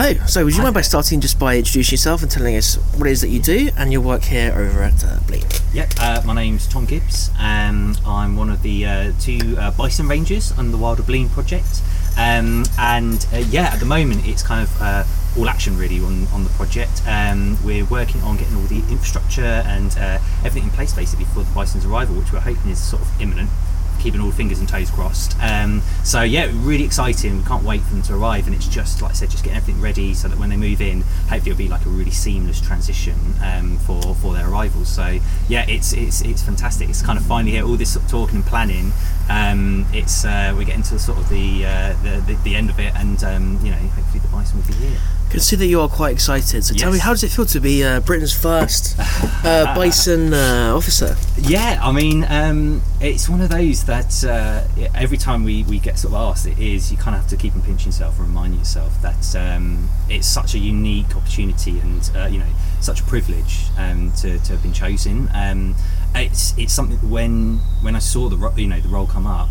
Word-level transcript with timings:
Hello. 0.00 0.14
So, 0.26 0.44
would 0.44 0.54
you 0.54 0.62
mind 0.62 0.76
by 0.76 0.82
starting 0.82 1.20
just 1.20 1.40
by 1.40 1.56
introducing 1.56 1.94
yourself 1.94 2.22
and 2.22 2.30
telling 2.30 2.54
us 2.54 2.76
what 2.94 3.08
it 3.08 3.10
is 3.10 3.20
that 3.22 3.30
you 3.30 3.40
do 3.40 3.70
and 3.76 3.92
your 3.92 4.00
work 4.00 4.22
here 4.22 4.52
over 4.52 4.84
at 4.84 5.02
uh, 5.02 5.18
Blean? 5.26 5.44
Yep, 5.74 5.94
uh, 6.00 6.22
my 6.24 6.34
name's 6.34 6.68
Tom 6.68 6.84
Gibbs. 6.84 7.30
Um, 7.36 7.96
I'm 8.06 8.36
one 8.36 8.48
of 8.48 8.62
the 8.62 8.86
uh, 8.86 9.12
two 9.18 9.56
uh, 9.58 9.72
bison 9.72 10.06
rangers 10.06 10.56
on 10.56 10.70
the 10.70 10.78
Wilder 10.78 11.02
Blean 11.02 11.28
project. 11.28 11.82
Um, 12.16 12.64
and 12.78 13.26
uh, 13.32 13.38
yeah, 13.50 13.72
at 13.72 13.80
the 13.80 13.86
moment 13.86 14.24
it's 14.24 14.44
kind 14.44 14.62
of 14.62 14.80
uh, 14.80 15.02
all 15.36 15.48
action 15.48 15.76
really 15.76 15.98
on, 15.98 16.28
on 16.28 16.44
the 16.44 16.50
project. 16.50 17.02
Um, 17.04 17.58
we're 17.64 17.84
working 17.86 18.20
on 18.22 18.36
getting 18.36 18.54
all 18.54 18.68
the 18.68 18.78
infrastructure 18.92 19.42
and 19.42 19.98
uh, 19.98 20.20
everything 20.44 20.62
in 20.62 20.70
place 20.70 20.94
basically 20.94 21.24
for 21.24 21.42
the 21.42 21.52
bison's 21.56 21.84
arrival, 21.84 22.14
which 22.14 22.32
we're 22.32 22.38
hoping 22.38 22.70
is 22.70 22.80
sort 22.80 23.02
of 23.02 23.20
imminent. 23.20 23.50
Keeping 23.98 24.20
all 24.20 24.30
fingers 24.30 24.58
and 24.60 24.68
toes 24.68 24.90
crossed. 24.90 25.36
Um, 25.40 25.82
so 26.04 26.22
yeah, 26.22 26.50
really 26.52 26.84
exciting. 26.84 27.38
We 27.38 27.44
can't 27.44 27.64
wait 27.64 27.82
for 27.82 27.94
them 27.94 28.02
to 28.02 28.14
arrive, 28.14 28.46
and 28.46 28.54
it's 28.54 28.68
just 28.68 29.02
like 29.02 29.12
I 29.12 29.14
said, 29.14 29.30
just 29.30 29.44
getting 29.44 29.56
everything 29.56 29.80
ready 29.80 30.14
so 30.14 30.28
that 30.28 30.38
when 30.38 30.50
they 30.50 30.56
move 30.56 30.80
in, 30.80 31.02
hopefully 31.28 31.50
it'll 31.50 31.58
be 31.58 31.68
like 31.68 31.84
a 31.84 31.88
really 31.88 32.10
seamless 32.10 32.60
transition 32.60 33.18
um, 33.42 33.78
for 33.78 34.14
for 34.14 34.34
their 34.34 34.48
arrival. 34.48 34.84
So 34.84 35.18
yeah, 35.48 35.66
it's 35.68 35.92
it's 35.92 36.22
it's 36.22 36.42
fantastic. 36.42 36.88
It's 36.88 37.02
kind 37.02 37.18
of 37.18 37.24
finally 37.26 37.52
here. 37.52 37.64
All 37.64 37.76
this 37.76 37.92
sort 37.92 38.04
of 38.04 38.10
talking 38.10 38.36
and 38.36 38.46
planning. 38.46 38.92
Um, 39.28 39.86
it's 39.92 40.24
uh, 40.24 40.54
we're 40.56 40.64
getting 40.64 40.82
to 40.84 40.98
sort 40.98 41.18
of 41.18 41.28
the, 41.28 41.66
uh, 41.66 41.94
the, 42.02 42.22
the 42.26 42.34
the 42.44 42.54
end 42.54 42.70
of 42.70 42.78
it, 42.80 42.94
and 42.94 43.22
um, 43.24 43.58
you 43.62 43.70
know 43.70 43.76
hopefully 43.76 44.20
the 44.20 44.28
bison 44.28 44.58
will 44.58 44.66
be 44.66 44.74
here. 44.74 44.98
I 45.28 45.30
can 45.32 45.40
see 45.40 45.56
that 45.56 45.66
you 45.66 45.82
are 45.82 45.90
quite 45.90 46.14
excited. 46.14 46.64
So, 46.64 46.74
tell 46.74 46.90
me, 46.90 46.98
how 46.98 47.10
does 47.10 47.22
it 47.22 47.28
feel 47.30 47.44
to 47.44 47.60
be 47.60 47.84
uh, 47.84 48.00
Britain's 48.00 48.32
first 48.32 48.96
uh, 48.98 49.74
bison 49.76 50.32
uh, 50.32 50.72
officer? 50.74 51.16
Yeah, 51.36 51.78
I 51.82 51.92
mean, 51.92 52.24
um, 52.30 52.80
it's 52.98 53.28
one 53.28 53.42
of 53.42 53.50
those 53.50 53.84
that 53.84 54.24
uh, 54.24 54.64
every 54.94 55.18
time 55.18 55.44
we, 55.44 55.64
we 55.64 55.80
get 55.80 55.98
sort 55.98 56.14
of 56.14 56.20
asked, 56.20 56.46
it 56.46 56.58
is 56.58 56.90
you 56.90 56.96
kind 56.96 57.14
of 57.14 57.20
have 57.20 57.30
to 57.30 57.36
keep 57.36 57.52
and 57.52 57.62
pinch 57.62 57.84
yourself 57.84 58.18
and 58.18 58.26
remind 58.26 58.54
yourself 58.54 58.90
that 59.02 59.36
um, 59.36 59.90
it's 60.08 60.26
such 60.26 60.54
a 60.54 60.58
unique 60.58 61.14
opportunity 61.14 61.78
and 61.78 62.10
uh, 62.16 62.24
you 62.24 62.38
know 62.38 62.50
such 62.80 63.02
a 63.02 63.04
privilege 63.04 63.66
um, 63.76 64.10
to, 64.12 64.38
to 64.38 64.52
have 64.52 64.62
been 64.62 64.72
chosen. 64.72 65.28
Um, 65.34 65.74
it's 66.14 66.56
it's 66.56 66.72
something 66.72 66.96
when 67.10 67.58
when 67.82 67.94
I 67.94 67.98
saw 67.98 68.30
the 68.30 68.50
you 68.58 68.66
know 68.66 68.80
the 68.80 68.88
role 68.88 69.06
come 69.06 69.26
up. 69.26 69.50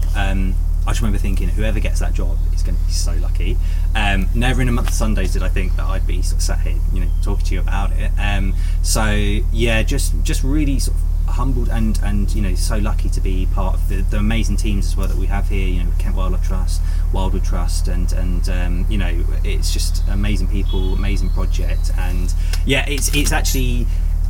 I 0.88 0.92
just 0.92 1.02
remember 1.02 1.18
thinking, 1.18 1.50
whoever 1.50 1.82
gets 1.82 2.00
that 2.00 2.14
job 2.14 2.38
is 2.54 2.64
going 2.64 2.78
to 2.78 2.84
be 2.86 2.92
so 2.92 3.12
lucky. 3.16 3.58
Um, 3.94 4.30
never 4.34 4.62
in 4.62 4.70
a 4.70 4.72
month 4.72 4.88
of 4.88 4.94
Sundays 4.94 5.34
did 5.34 5.44
I 5.44 5.50
think 5.50 5.76
that 5.76 5.84
I'd 5.84 6.08
be 6.08 6.22
sort 6.22 6.38
of 6.38 6.44
sat 6.44 6.62
here, 6.62 6.78
you 6.94 7.02
know, 7.02 7.12
talking 7.22 7.46
to 7.48 7.54
you 7.56 7.60
about 7.60 7.92
it. 7.92 8.10
Um, 8.18 8.56
so 8.84 9.06
yeah, 9.12 9.84
just 9.84 10.14
just 10.24 10.44
really 10.44 10.80
sort 10.80 10.96
of 10.96 11.04
humbled 11.28 11.68
and 11.68 12.00
and 12.04 12.34
you 12.34 12.42
know 12.42 12.56
so 12.56 12.78
lucky 12.78 13.10
to 13.10 13.20
be 13.20 13.48
part 13.54 13.76
of 13.76 13.90
the, 13.90 13.98
the 13.98 14.18
amazing 14.18 14.56
teams 14.56 14.86
as 14.86 14.96
well 14.96 15.10
that 15.10 15.18
we 15.18 15.26
have 15.26 15.50
here. 15.50 15.68
You 15.68 15.84
know, 15.84 15.92
Kent 16.00 16.16
Wildlife 16.16 16.48
Trust, 16.48 16.82
Wildwood 17.12 17.44
Trust, 17.44 17.90
and 17.90 18.14
and 18.14 18.48
um, 18.48 18.86
you 18.90 18.98
know, 18.98 19.26
it's 19.44 19.74
just 19.74 20.08
amazing 20.08 20.48
people, 20.48 20.94
amazing 20.94 21.32
project, 21.32 21.92
and 21.98 22.34
yeah, 22.66 22.88
it's 22.88 23.14
it's 23.14 23.34
actually 23.34 23.88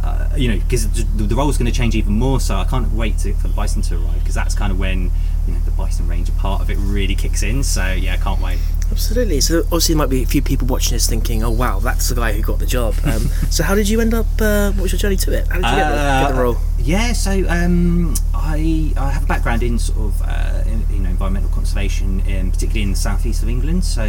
uh, 0.07 0.29
you 0.35 0.49
know, 0.49 0.59
because 0.59 0.89
the, 0.89 1.23
the 1.23 1.35
role's 1.35 1.57
going 1.57 1.71
to 1.71 1.77
change 1.77 1.95
even 1.95 2.13
more. 2.13 2.39
So 2.39 2.55
I 2.55 2.65
can't 2.65 2.91
wait 2.93 3.17
to, 3.19 3.33
for 3.33 3.47
the 3.47 3.53
bison 3.53 3.81
to 3.83 3.95
arrive 3.95 4.19
because 4.19 4.35
that's 4.35 4.55
kind 4.55 4.71
of 4.71 4.79
when 4.79 5.11
you 5.47 5.53
know 5.53 5.59
the 5.65 5.71
bison 5.71 6.07
ranger 6.07 6.31
part 6.33 6.61
of 6.61 6.69
it 6.69 6.77
really 6.77 7.15
kicks 7.15 7.43
in. 7.43 7.63
So 7.63 7.93
yeah, 7.93 8.13
I 8.13 8.17
can't 8.17 8.41
wait. 8.41 8.59
Absolutely. 8.91 9.41
So, 9.41 9.59
obviously, 9.65 9.93
there 9.93 9.99
might 9.99 10.09
be 10.09 10.23
a 10.23 10.25
few 10.25 10.41
people 10.41 10.67
watching 10.67 10.93
this 10.93 11.07
thinking, 11.07 11.43
"Oh, 11.43 11.51
wow, 11.51 11.79
that's 11.79 12.09
the 12.09 12.15
guy 12.15 12.33
who 12.33 12.41
got 12.41 12.59
the 12.59 12.65
job." 12.65 12.95
Um, 13.03 13.27
so, 13.49 13.63
how 13.63 13.75
did 13.75 13.87
you 13.89 14.01
end 14.01 14.13
up? 14.13 14.25
Uh, 14.39 14.71
what 14.71 14.83
was 14.83 14.91
your 14.91 14.99
journey 14.99 15.17
to 15.17 15.31
it? 15.33 15.47
How 15.47 15.55
did 15.55 15.65
you 15.65 15.75
get, 15.75 15.89
the, 15.89 15.95
get 15.95 16.29
the 16.29 16.35
Uh, 16.39 16.41
role? 16.41 16.57
Yeah, 16.79 17.13
so 17.13 17.31
um, 17.49 18.15
I 18.33 18.93
I 18.97 19.11
have 19.11 19.23
a 19.23 19.27
background 19.27 19.61
in 19.61 19.77
sort 19.77 19.99
of 19.99 20.21
uh, 20.23 20.63
in, 20.65 20.85
you 20.91 20.99
know 20.99 21.09
environmental 21.09 21.49
conservation, 21.49 22.21
in, 22.21 22.51
particularly 22.51 22.83
in 22.83 22.91
the 22.91 22.97
southeast 22.97 23.43
of 23.43 23.49
England. 23.49 23.83
So 23.83 24.01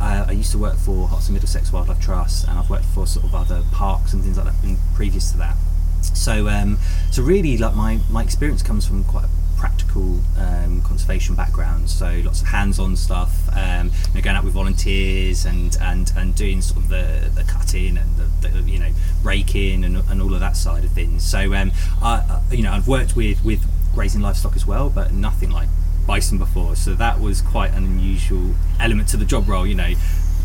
uh, 0.00 0.24
I 0.28 0.32
used 0.32 0.52
to 0.52 0.58
work 0.58 0.76
for 0.78 1.08
Herts 1.08 1.26
and 1.26 1.34
Middlesex 1.34 1.72
Wildlife 1.72 2.00
Trust, 2.00 2.46
and 2.48 2.58
I've 2.58 2.70
worked 2.70 2.84
for 2.86 3.06
sort 3.06 3.24
of 3.26 3.34
other 3.34 3.62
parks 3.72 4.12
and 4.12 4.22
things 4.22 4.36
like 4.38 4.46
that 4.46 4.54
in, 4.66 4.78
previous 4.94 5.32
to 5.32 5.38
that. 5.38 5.56
So 6.02 6.48
um, 6.48 6.78
so 7.10 7.22
really, 7.22 7.58
like 7.58 7.74
my 7.74 7.98
my 8.10 8.22
experience 8.22 8.62
comes 8.62 8.86
from 8.86 9.04
quite 9.04 9.24
a 9.24 9.28
practical 9.60 10.18
um, 10.38 10.80
conservation 10.80 11.34
background. 11.34 11.90
So 11.90 12.22
lots 12.24 12.40
of 12.40 12.48
hands-on 12.48 12.96
stuff, 12.96 13.34
um, 13.54 13.90
you 14.08 14.14
know, 14.14 14.20
going 14.22 14.36
out 14.36 14.42
with 14.42 14.54
volunteers 14.54 15.44
and 15.44 15.76
and 15.82 16.10
and 16.16 16.34
doing 16.34 16.62
sort 16.62 16.82
of 16.82 16.88
the, 16.88 17.30
the 17.34 17.44
cutting 17.44 17.98
and 17.98 18.16
the, 18.16 18.48
the 18.48 18.62
you 18.62 18.78
know 18.78 18.90
raking 19.22 19.84
and, 19.84 19.98
and 20.08 20.22
all 20.22 20.32
of 20.32 20.40
that 20.40 20.56
side 20.56 20.82
of 20.84 20.92
things. 20.92 21.26
So 21.30 21.52
um, 21.54 21.72
I, 22.02 22.40
you 22.50 22.62
know 22.62 22.72
I've 22.72 22.88
worked 22.88 23.14
with 23.14 23.44
with 23.44 23.62
grazing 23.94 24.22
livestock 24.22 24.56
as 24.56 24.66
well, 24.66 24.88
but 24.88 25.12
nothing 25.12 25.50
like 25.50 25.68
bison 26.06 26.38
before. 26.38 26.74
So 26.74 26.94
that 26.94 27.20
was 27.20 27.42
quite 27.42 27.72
an 27.72 27.84
unusual 27.84 28.54
element 28.80 29.08
to 29.10 29.18
the 29.18 29.26
job 29.26 29.46
role. 29.48 29.66
You 29.66 29.74
know. 29.74 29.92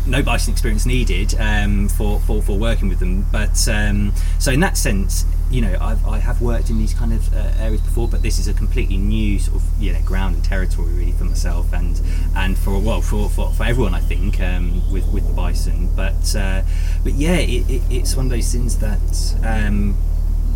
No 0.08 0.22
bison 0.22 0.52
experience 0.52 0.86
needed 0.86 1.34
um, 1.36 1.88
for, 1.88 2.20
for, 2.20 2.40
for 2.40 2.56
working 2.56 2.88
with 2.88 3.00
them, 3.00 3.26
but 3.32 3.66
um, 3.66 4.12
so 4.38 4.52
in 4.52 4.60
that 4.60 4.76
sense, 4.76 5.24
you 5.50 5.60
know, 5.60 5.76
I've, 5.80 6.04
I 6.06 6.18
have 6.18 6.40
worked 6.42 6.70
in 6.70 6.78
these 6.78 6.94
kind 6.94 7.12
of 7.12 7.32
uh, 7.34 7.52
areas 7.58 7.80
before, 7.80 8.08
but 8.08 8.22
this 8.22 8.38
is 8.38 8.48
a 8.48 8.54
completely 8.54 8.96
new 8.96 9.38
sort 9.38 9.56
of 9.56 9.62
you 9.78 9.92
know 9.92 10.00
ground 10.02 10.34
and 10.34 10.44
territory 10.44 10.92
really 10.92 11.12
for 11.12 11.24
myself 11.24 11.72
and 11.72 12.00
and 12.34 12.58
for 12.58 12.78
well 12.78 13.00
for, 13.00 13.28
for, 13.30 13.52
for 13.52 13.64
everyone 13.64 13.94
I 13.94 14.00
think 14.00 14.40
um, 14.40 14.90
with 14.92 15.06
with 15.12 15.26
the 15.26 15.32
bison. 15.32 15.94
But 15.94 16.34
uh, 16.34 16.62
but 17.02 17.12
yeah, 17.14 17.36
it, 17.36 17.68
it, 17.70 17.82
it's 17.90 18.16
one 18.16 18.26
of 18.26 18.30
those 18.30 18.52
things 18.52 18.78
that. 18.78 19.36
Um, 19.42 19.96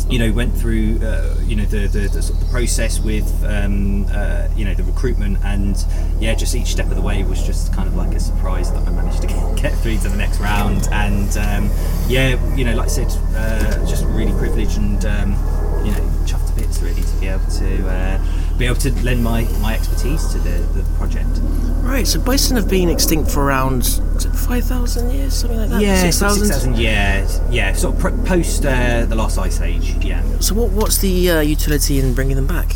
you 0.09 0.19
know, 0.19 0.31
went 0.31 0.55
through, 0.55 0.99
uh, 1.01 1.35
you 1.43 1.55
know, 1.55 1.65
the, 1.65 1.87
the, 1.87 2.07
the, 2.07 2.21
sort 2.21 2.41
of 2.41 2.49
process 2.49 2.99
with, 2.99 3.29
um, 3.45 4.05
uh, 4.11 4.47
you 4.55 4.65
know, 4.65 4.73
the 4.73 4.83
recruitment, 4.83 5.37
and 5.43 5.85
yeah, 6.19 6.33
just 6.33 6.55
each 6.55 6.67
step 6.67 6.87
of 6.87 6.95
the 6.95 7.01
way 7.01 7.23
was 7.23 7.43
just 7.43 7.73
kind 7.73 7.87
of 7.87 7.95
like 7.95 8.13
a 8.15 8.19
surprise 8.19 8.71
that 8.71 8.87
I 8.87 8.91
managed 8.91 9.21
to 9.21 9.27
get, 9.61 9.73
through 9.79 9.97
to 9.97 10.09
the 10.09 10.17
next 10.17 10.39
round, 10.39 10.87
and 10.91 11.37
um, 11.37 11.69
yeah, 12.07 12.55
you 12.55 12.65
know, 12.65 12.75
like 12.75 12.87
I 12.87 12.89
said, 12.89 13.11
uh, 13.35 13.85
just 13.85 14.05
really 14.05 14.33
privileged 14.33 14.77
and 14.77 15.03
um, 15.05 15.31
you 15.85 15.91
know, 15.91 16.01
chuffed 16.25 16.47
to 16.47 16.61
bits 16.61 16.81
really 16.81 17.01
to 17.01 17.15
be 17.19 17.27
able 17.27 17.45
to 17.45 17.87
uh, 17.87 18.57
be 18.57 18.65
able 18.65 18.75
to 18.77 18.91
lend 19.03 19.23
my, 19.23 19.43
my 19.59 19.73
expertise 19.73 20.27
to 20.31 20.37
the, 20.39 20.59
the 20.73 20.83
project. 20.97 21.29
Right. 21.81 22.07
So, 22.07 22.19
bison 22.19 22.57
have 22.57 22.69
been 22.69 22.89
extinct 22.89 23.31
for 23.31 23.43
around 23.43 24.01
five 24.29 24.63
thousand 24.63 25.11
years, 25.11 25.33
something 25.33 25.59
like 25.59 25.69
that. 25.69 25.81
Yeah, 25.81 26.01
six 26.01 26.19
thousand. 26.19 26.47
6,000 26.47 26.77
years, 26.77 27.39
yeah, 27.49 27.73
sort 27.73 27.95
of 28.03 28.25
post 28.25 28.65
uh, 28.65 29.05
the 29.05 29.15
last 29.15 29.37
ice 29.37 29.61
age, 29.61 29.95
yeah. 30.03 30.23
So, 30.39 30.55
what 30.55 30.71
what's 30.71 30.97
the 30.97 31.29
uh, 31.29 31.39
utility 31.41 31.99
in 31.99 32.13
bringing 32.13 32.35
them 32.35 32.47
back? 32.47 32.73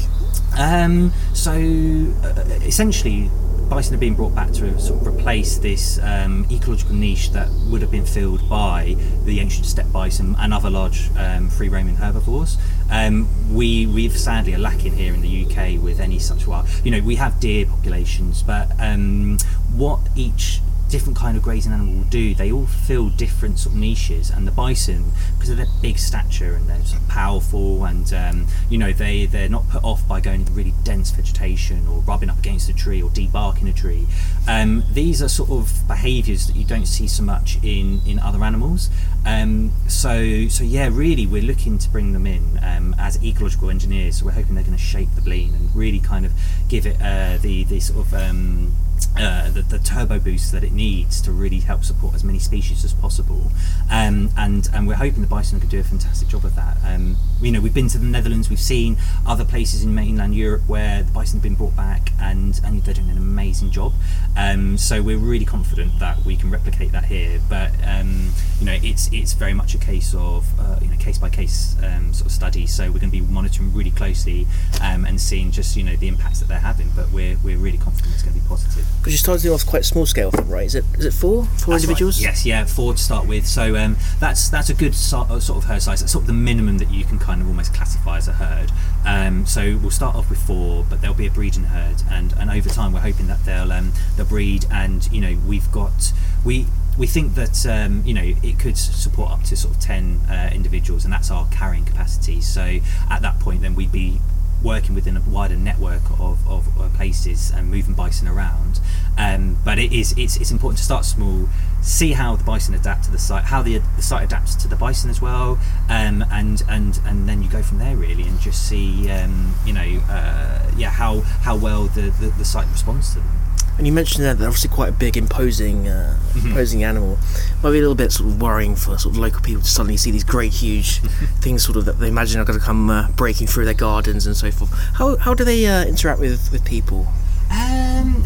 Um, 0.57 1.11
so 1.33 1.51
uh, 1.51 2.43
essentially, 2.63 3.29
bison 3.69 3.93
have 3.93 3.99
been 3.99 4.15
brought 4.15 4.35
back 4.35 4.51
to 4.53 4.79
sort 4.79 5.01
of 5.01 5.07
replace 5.07 5.57
this 5.57 5.99
um, 6.01 6.45
ecological 6.51 6.95
niche 6.95 7.31
that 7.31 7.49
would 7.69 7.81
have 7.81 7.91
been 7.91 8.05
filled 8.05 8.47
by 8.47 8.95
the 9.25 9.39
ancient 9.39 9.65
steppe 9.65 9.91
bison 9.91 10.35
and 10.39 10.53
other 10.53 10.69
large 10.69 11.09
um, 11.17 11.49
free 11.49 11.69
roaming 11.69 11.95
herbivores. 11.95 12.57
Um, 12.89 13.27
we 13.53 13.87
we've 13.87 14.17
sadly 14.17 14.53
are 14.53 14.59
lacking 14.59 14.93
here 14.93 15.13
in 15.13 15.21
the 15.21 15.45
UK 15.45 15.81
with 15.81 15.99
any 15.99 16.19
such 16.19 16.47
wild. 16.47 16.67
You 16.83 16.91
know, 16.91 17.01
we 17.01 17.15
have 17.15 17.39
deer 17.39 17.65
populations, 17.65 18.43
but 18.43 18.71
um, 18.79 19.37
what 19.73 19.99
each 20.15 20.61
different 20.89 21.17
kind 21.17 21.35
of 21.35 21.43
grazing 21.43 21.71
animal 21.71 21.95
will 21.95 22.03
do, 22.05 22.35
they 22.35 22.51
all 22.51 22.67
fill 22.67 23.09
different 23.09 23.59
sort 23.59 23.73
of 23.73 23.79
niches. 23.79 24.29
And 24.29 24.47
the 24.47 24.51
bison, 24.51 25.11
because 25.35 25.49
of 25.49 25.57
their 25.57 25.67
big 25.81 25.97
stature 25.97 26.55
and 26.55 26.67
they're 26.67 26.83
sort 26.83 27.01
of 27.01 27.07
powerful, 27.07 27.85
and 27.85 28.11
um, 28.13 28.47
you 28.69 28.77
know 28.77 28.91
they 28.91 29.25
they're 29.25 29.49
not 29.49 29.67
put 29.69 29.83
off 29.83 30.07
by 30.07 30.21
going 30.21 30.41
into 30.41 30.53
really 30.53 30.73
dense 30.83 31.11
vegetation 31.11 31.87
or 31.87 31.99
rubbing 32.01 32.29
up 32.29 32.39
against 32.39 32.69
a 32.69 32.73
tree 32.73 33.01
or 33.01 33.09
debarking 33.09 33.69
a 33.69 33.73
tree. 33.73 34.05
Um, 34.47 34.83
these 34.91 35.21
are 35.21 35.29
sort 35.29 35.49
of 35.49 35.87
behaviours 35.87 36.47
that 36.47 36.55
you 36.55 36.65
don't 36.65 36.87
see 36.87 37.07
so 37.07 37.23
much 37.23 37.57
in 37.63 38.01
in 38.05 38.19
other 38.19 38.43
animals. 38.43 38.89
Um, 39.25 39.71
so 39.87 40.47
so 40.47 40.63
yeah, 40.63 40.89
really 40.91 41.25
we're 41.25 41.41
looking 41.41 41.77
to 41.79 41.89
bring 41.89 42.13
them 42.13 42.27
in 42.27 42.59
um, 42.61 42.95
as 42.99 43.21
ecological 43.23 43.69
engineers. 43.69 44.19
So 44.19 44.25
we're 44.25 44.31
hoping 44.31 44.55
they're 44.55 44.63
going 44.63 44.77
to 44.77 44.83
shape 44.83 45.09
the 45.15 45.21
blean 45.21 45.53
and 45.55 45.75
really 45.75 45.99
kind 45.99 46.25
of 46.25 46.33
give 46.69 46.85
it 46.85 47.01
uh, 47.01 47.37
the 47.41 47.63
the 47.63 47.79
sort 47.79 48.05
of 48.05 48.13
um, 48.13 48.73
uh, 49.17 49.49
the, 49.51 49.61
the 49.61 49.79
turbo 49.79 50.19
boost 50.19 50.51
that 50.51 50.63
it 50.63 50.71
needs 50.71 51.21
to 51.21 51.31
really 51.31 51.59
help 51.59 51.83
support 51.83 52.15
as 52.15 52.23
many 52.23 52.39
species 52.39 52.83
as 52.83 52.93
possible. 52.93 53.51
Um, 53.89 54.29
and 54.37 54.67
and 54.73 54.87
we're 54.87 54.95
hoping 54.95 55.21
the 55.21 55.27
bison 55.27 55.59
can 55.59 55.69
do 55.69 55.79
a 55.79 55.83
fantastic 55.83 56.27
job 56.27 56.45
of 56.45 56.55
that. 56.55 56.77
Um, 56.83 57.17
you 57.41 57.51
know, 57.51 57.61
we've 57.61 57.73
been 57.73 57.87
to 57.89 57.97
the 57.97 58.05
Netherlands, 58.05 58.49
we've 58.49 58.59
seen 58.59 58.97
other 59.25 59.45
places 59.45 59.83
in 59.83 59.93
mainland 59.95 60.35
Europe 60.35 60.63
where 60.67 61.03
the 61.03 61.11
bison 61.11 61.37
have 61.37 61.43
been 61.43 61.55
brought 61.55 61.75
back, 61.75 62.11
and 62.19 62.59
and 62.63 62.83
they're 62.83 62.93
doing 62.93 63.09
an 63.09 63.17
amazing 63.17 63.71
job. 63.71 63.93
Um, 64.37 64.77
so 64.77 65.01
we're 65.01 65.17
really 65.17 65.45
confident 65.45 65.97
that 65.99 66.25
we 66.25 66.35
can 66.35 66.49
replicate 66.49 66.91
that 66.91 67.05
here. 67.05 67.39
But 67.49 67.71
um, 67.85 68.31
you 68.59 68.65
know, 68.65 68.77
it's 68.81 69.09
it's 69.13 69.33
very 69.33 69.53
much 69.53 69.75
a 69.75 69.77
case 69.77 70.13
of 70.13 70.47
uh, 70.59 70.79
you 70.81 70.89
know 70.89 70.97
case 70.97 71.17
by 71.17 71.29
case 71.29 71.75
um, 71.83 72.13
sort 72.13 72.27
of 72.27 72.31
study. 72.31 72.67
So 72.67 72.85
we're 72.85 72.99
going 72.99 73.11
to 73.11 73.19
be 73.19 73.21
monitoring 73.21 73.73
really 73.73 73.91
closely 73.91 74.47
um, 74.81 75.05
and 75.05 75.19
seeing 75.19 75.51
just 75.51 75.75
you 75.75 75.83
know 75.83 75.95
the 75.95 76.07
impacts 76.07 76.39
that 76.39 76.47
they're 76.47 76.59
having. 76.59 76.89
But 76.95 77.11
we're 77.11 77.37
we're 77.43 77.57
really 77.57 77.77
confident 77.77 78.13
it's 78.13 78.23
going 78.23 78.35
to 78.35 78.41
be 78.41 78.47
positive. 78.47 78.84
Because 78.99 79.13
you 79.13 79.19
started 79.19 79.51
off 79.51 79.65
quite 79.67 79.85
small 79.85 80.07
scale, 80.07 80.31
right? 80.31 80.65
Is 80.65 80.73
it 80.73 80.83
is 80.97 81.05
it 81.05 81.13
four 81.13 81.45
four 81.45 81.73
That's 81.73 81.83
individuals? 81.83 82.17
right. 82.17 82.29
Yes, 82.29 82.45
yeah, 82.45 82.65
four 82.65 82.93
to 82.93 82.97
start 82.97 83.27
with. 83.27 83.45
So 83.45 83.75
um, 83.75 83.97
that's 84.19 84.49
that's 84.49 84.69
a 84.69 84.73
good 84.73 84.93
uh, 84.93 85.39
sort 85.39 85.49
of 85.49 85.65
herd 85.65 85.81
size. 85.81 85.99
That's 85.99 86.11
sort 86.11 86.23
of 86.23 86.27
the 86.27 86.33
minimum 86.33 86.79
that 86.79 86.89
you 86.89 87.05
can 87.05 87.19
kind 87.19 87.41
of 87.41 87.47
almost 87.47 87.73
classify 87.73 88.17
as 88.17 88.27
a 88.27 88.33
herd. 88.33 88.71
Um, 89.05 89.45
so 89.45 89.77
we'll 89.77 89.91
start 89.91 90.15
off 90.15 90.29
with 90.29 90.39
four, 90.39 90.85
but 90.89 91.01
there'll 91.01 91.15
be 91.15 91.27
a 91.27 91.31
breeding 91.31 91.65
herd, 91.65 92.01
and, 92.09 92.33
and 92.39 92.49
over 92.49 92.67
time 92.67 92.93
we're 92.93 93.01
hoping 93.01 93.27
that 93.27 93.45
they'll 93.45 93.71
um, 93.71 93.93
they'll 94.17 94.25
breed, 94.25 94.65
and 94.71 95.11
you 95.11 95.21
know 95.21 95.37
we've 95.47 95.71
got 95.71 96.11
we 96.43 96.65
we 96.97 97.05
think 97.05 97.35
that 97.35 97.65
um, 97.65 98.01
you 98.05 98.13
know 98.13 98.33
it 98.41 98.57
could 98.57 98.77
support 98.77 99.31
up 99.31 99.43
to 99.43 99.55
sort 99.55 99.75
of 99.75 99.81
10 99.81 100.21
uh, 100.29 100.49
individuals 100.53 101.03
and 101.03 101.13
that's 101.13 101.29
our 101.29 101.45
carrying 101.49 101.83
capacity 101.83 102.39
so 102.39 102.79
at 103.09 103.21
that 103.21 103.37
point 103.39 103.61
then 103.61 103.75
we'd 103.75 103.91
be 103.91 104.19
working 104.63 104.95
within 104.95 105.17
a 105.17 105.21
wider 105.21 105.55
network 105.55 106.03
of, 106.19 106.47
of, 106.47 106.67
of 106.79 106.93
places 106.93 107.51
and 107.51 107.69
moving 107.69 107.93
bison 107.93 108.27
around. 108.27 108.79
Um, 109.17 109.57
but 109.63 109.79
it 109.79 109.93
is 109.93 110.13
it's, 110.17 110.35
it's 110.37 110.51
important 110.51 110.77
to 110.79 110.83
start 110.83 111.05
small 111.05 111.47
see 111.81 112.13
how 112.13 112.35
the 112.35 112.43
bison 112.43 112.73
adapt 112.73 113.05
to 113.05 113.11
the 113.11 113.19
site 113.19 113.45
how 113.45 113.61
the, 113.61 113.77
the 113.95 114.01
site 114.01 114.23
adapts 114.23 114.55
to 114.55 114.67
the 114.67 114.75
bison 114.75 115.09
as 115.09 115.21
well 115.21 115.59
um, 115.87 116.25
and 116.31 116.63
and 116.67 116.99
and 117.05 117.29
then 117.29 117.43
you 117.43 117.49
go 117.49 117.61
from 117.61 117.77
there 117.77 117.95
really 117.95 118.23
and 118.23 118.39
just 118.41 118.67
see 118.67 119.09
um, 119.11 119.53
you 119.65 119.71
know 119.71 120.01
uh, 120.09 120.71
yeah 120.75 120.89
how 120.89 121.21
how 121.21 121.55
well 121.55 121.85
the, 121.85 122.09
the, 122.19 122.33
the 122.37 122.45
site 122.45 122.67
responds 122.71 123.13
to 123.13 123.19
them 123.19 123.54
and 123.77 123.85
you 123.87 123.93
mentioned 123.93 124.23
that 124.25 124.37
they're 124.37 124.47
obviously 124.47 124.69
quite 124.69 124.89
a 124.89 124.93
big, 124.93 125.17
imposing, 125.17 125.87
uh, 125.87 126.17
Mm-hmm. 126.35 126.47
imposing 126.49 126.83
animal. 126.83 127.17
Might 127.63 127.71
be 127.71 127.77
a 127.77 127.81
little 127.81 127.95
bit 127.95 128.11
sort 128.11 128.29
of 128.29 128.41
worrying 128.41 128.75
for 128.75 128.97
sort 128.97 129.15
of 129.15 129.17
local 129.17 129.39
people 129.41 129.61
to 129.61 129.67
suddenly 129.69 129.95
see 129.95 130.11
these 130.11 130.25
great, 130.25 130.51
huge 130.51 130.99
things, 131.39 131.63
sort 131.63 131.77
of 131.77 131.85
that 131.85 131.97
they 131.99 132.09
imagine 132.09 132.41
are 132.41 132.45
going 132.45 132.59
to 132.59 132.65
come 132.65 132.89
uh, 132.89 133.09
breaking 133.11 133.47
through 133.47 133.63
their 133.63 133.73
gardens 133.73 134.25
and 134.27 134.35
so 134.35 134.51
forth. 134.51 134.69
How 134.95 135.15
how 135.15 135.33
do 135.33 135.45
they 135.45 135.65
uh, 135.65 135.85
interact 135.85 136.19
with 136.19 136.51
with 136.51 136.65
people? 136.65 137.07
Um, 137.49 138.25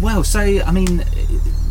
well, 0.00 0.24
so 0.24 0.40
I 0.40 0.72
mean, 0.72 1.00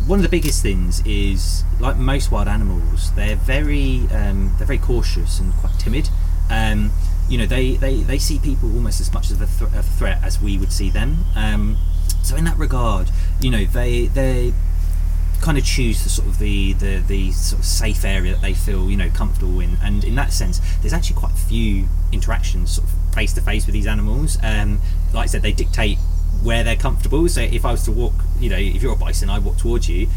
one 0.06 0.20
of 0.20 0.22
the 0.22 0.28
biggest 0.28 0.62
things 0.62 1.02
is 1.04 1.64
like 1.80 1.96
most 1.96 2.30
wild 2.30 2.46
animals, 2.46 3.12
they're 3.14 3.34
very 3.36 4.06
um, 4.12 4.54
they're 4.58 4.66
very 4.68 4.78
cautious 4.78 5.40
and 5.40 5.52
quite 5.54 5.76
timid. 5.80 6.08
Um, 6.48 6.92
you 7.28 7.38
know, 7.38 7.46
they, 7.46 7.76
they, 7.76 8.02
they 8.02 8.18
see 8.18 8.38
people 8.38 8.72
almost 8.74 9.00
as 9.00 9.12
much 9.12 9.30
as 9.30 9.40
a, 9.40 9.46
th- 9.46 9.70
a 9.74 9.82
threat 9.82 10.22
as 10.22 10.40
we 10.40 10.58
would 10.58 10.70
see 10.72 10.90
them. 10.90 11.24
Um, 11.34 11.78
so 12.22 12.36
in 12.36 12.44
that 12.44 12.58
regard, 12.58 13.10
you 13.40 13.50
know, 13.50 13.64
they 13.64 14.06
they 14.06 14.52
kind 15.40 15.58
of 15.58 15.64
choose 15.64 16.04
the 16.04 16.08
sort 16.08 16.28
of 16.28 16.38
the, 16.38 16.72
the 16.74 17.02
the 17.08 17.32
sort 17.32 17.58
of 17.58 17.66
safe 17.66 18.04
area 18.04 18.32
that 18.32 18.40
they 18.40 18.54
feel 18.54 18.88
you 18.88 18.96
know 18.96 19.10
comfortable 19.10 19.60
in, 19.60 19.76
and 19.82 20.04
in 20.04 20.14
that 20.14 20.32
sense, 20.32 20.60
there's 20.80 20.92
actually 20.92 21.16
quite 21.16 21.32
a 21.32 21.36
few 21.36 21.86
interactions 22.12 22.72
sort 22.72 22.88
of 22.88 23.14
face 23.14 23.32
to 23.34 23.40
face 23.40 23.66
with 23.66 23.74
these 23.74 23.86
animals. 23.86 24.38
Um, 24.42 24.80
like 25.12 25.24
I 25.24 25.26
said, 25.26 25.42
they 25.42 25.52
dictate 25.52 25.98
where 26.42 26.64
they're 26.64 26.76
comfortable. 26.76 27.28
So 27.28 27.40
if 27.40 27.64
I 27.64 27.72
was 27.72 27.84
to 27.84 27.92
walk, 27.92 28.14
you 28.38 28.48
know, 28.48 28.56
if 28.56 28.82
you're 28.82 28.92
a 28.92 28.96
bison, 28.96 29.28
I 29.30 29.38
walk 29.38 29.58
towards 29.58 29.88
you, 29.88 30.08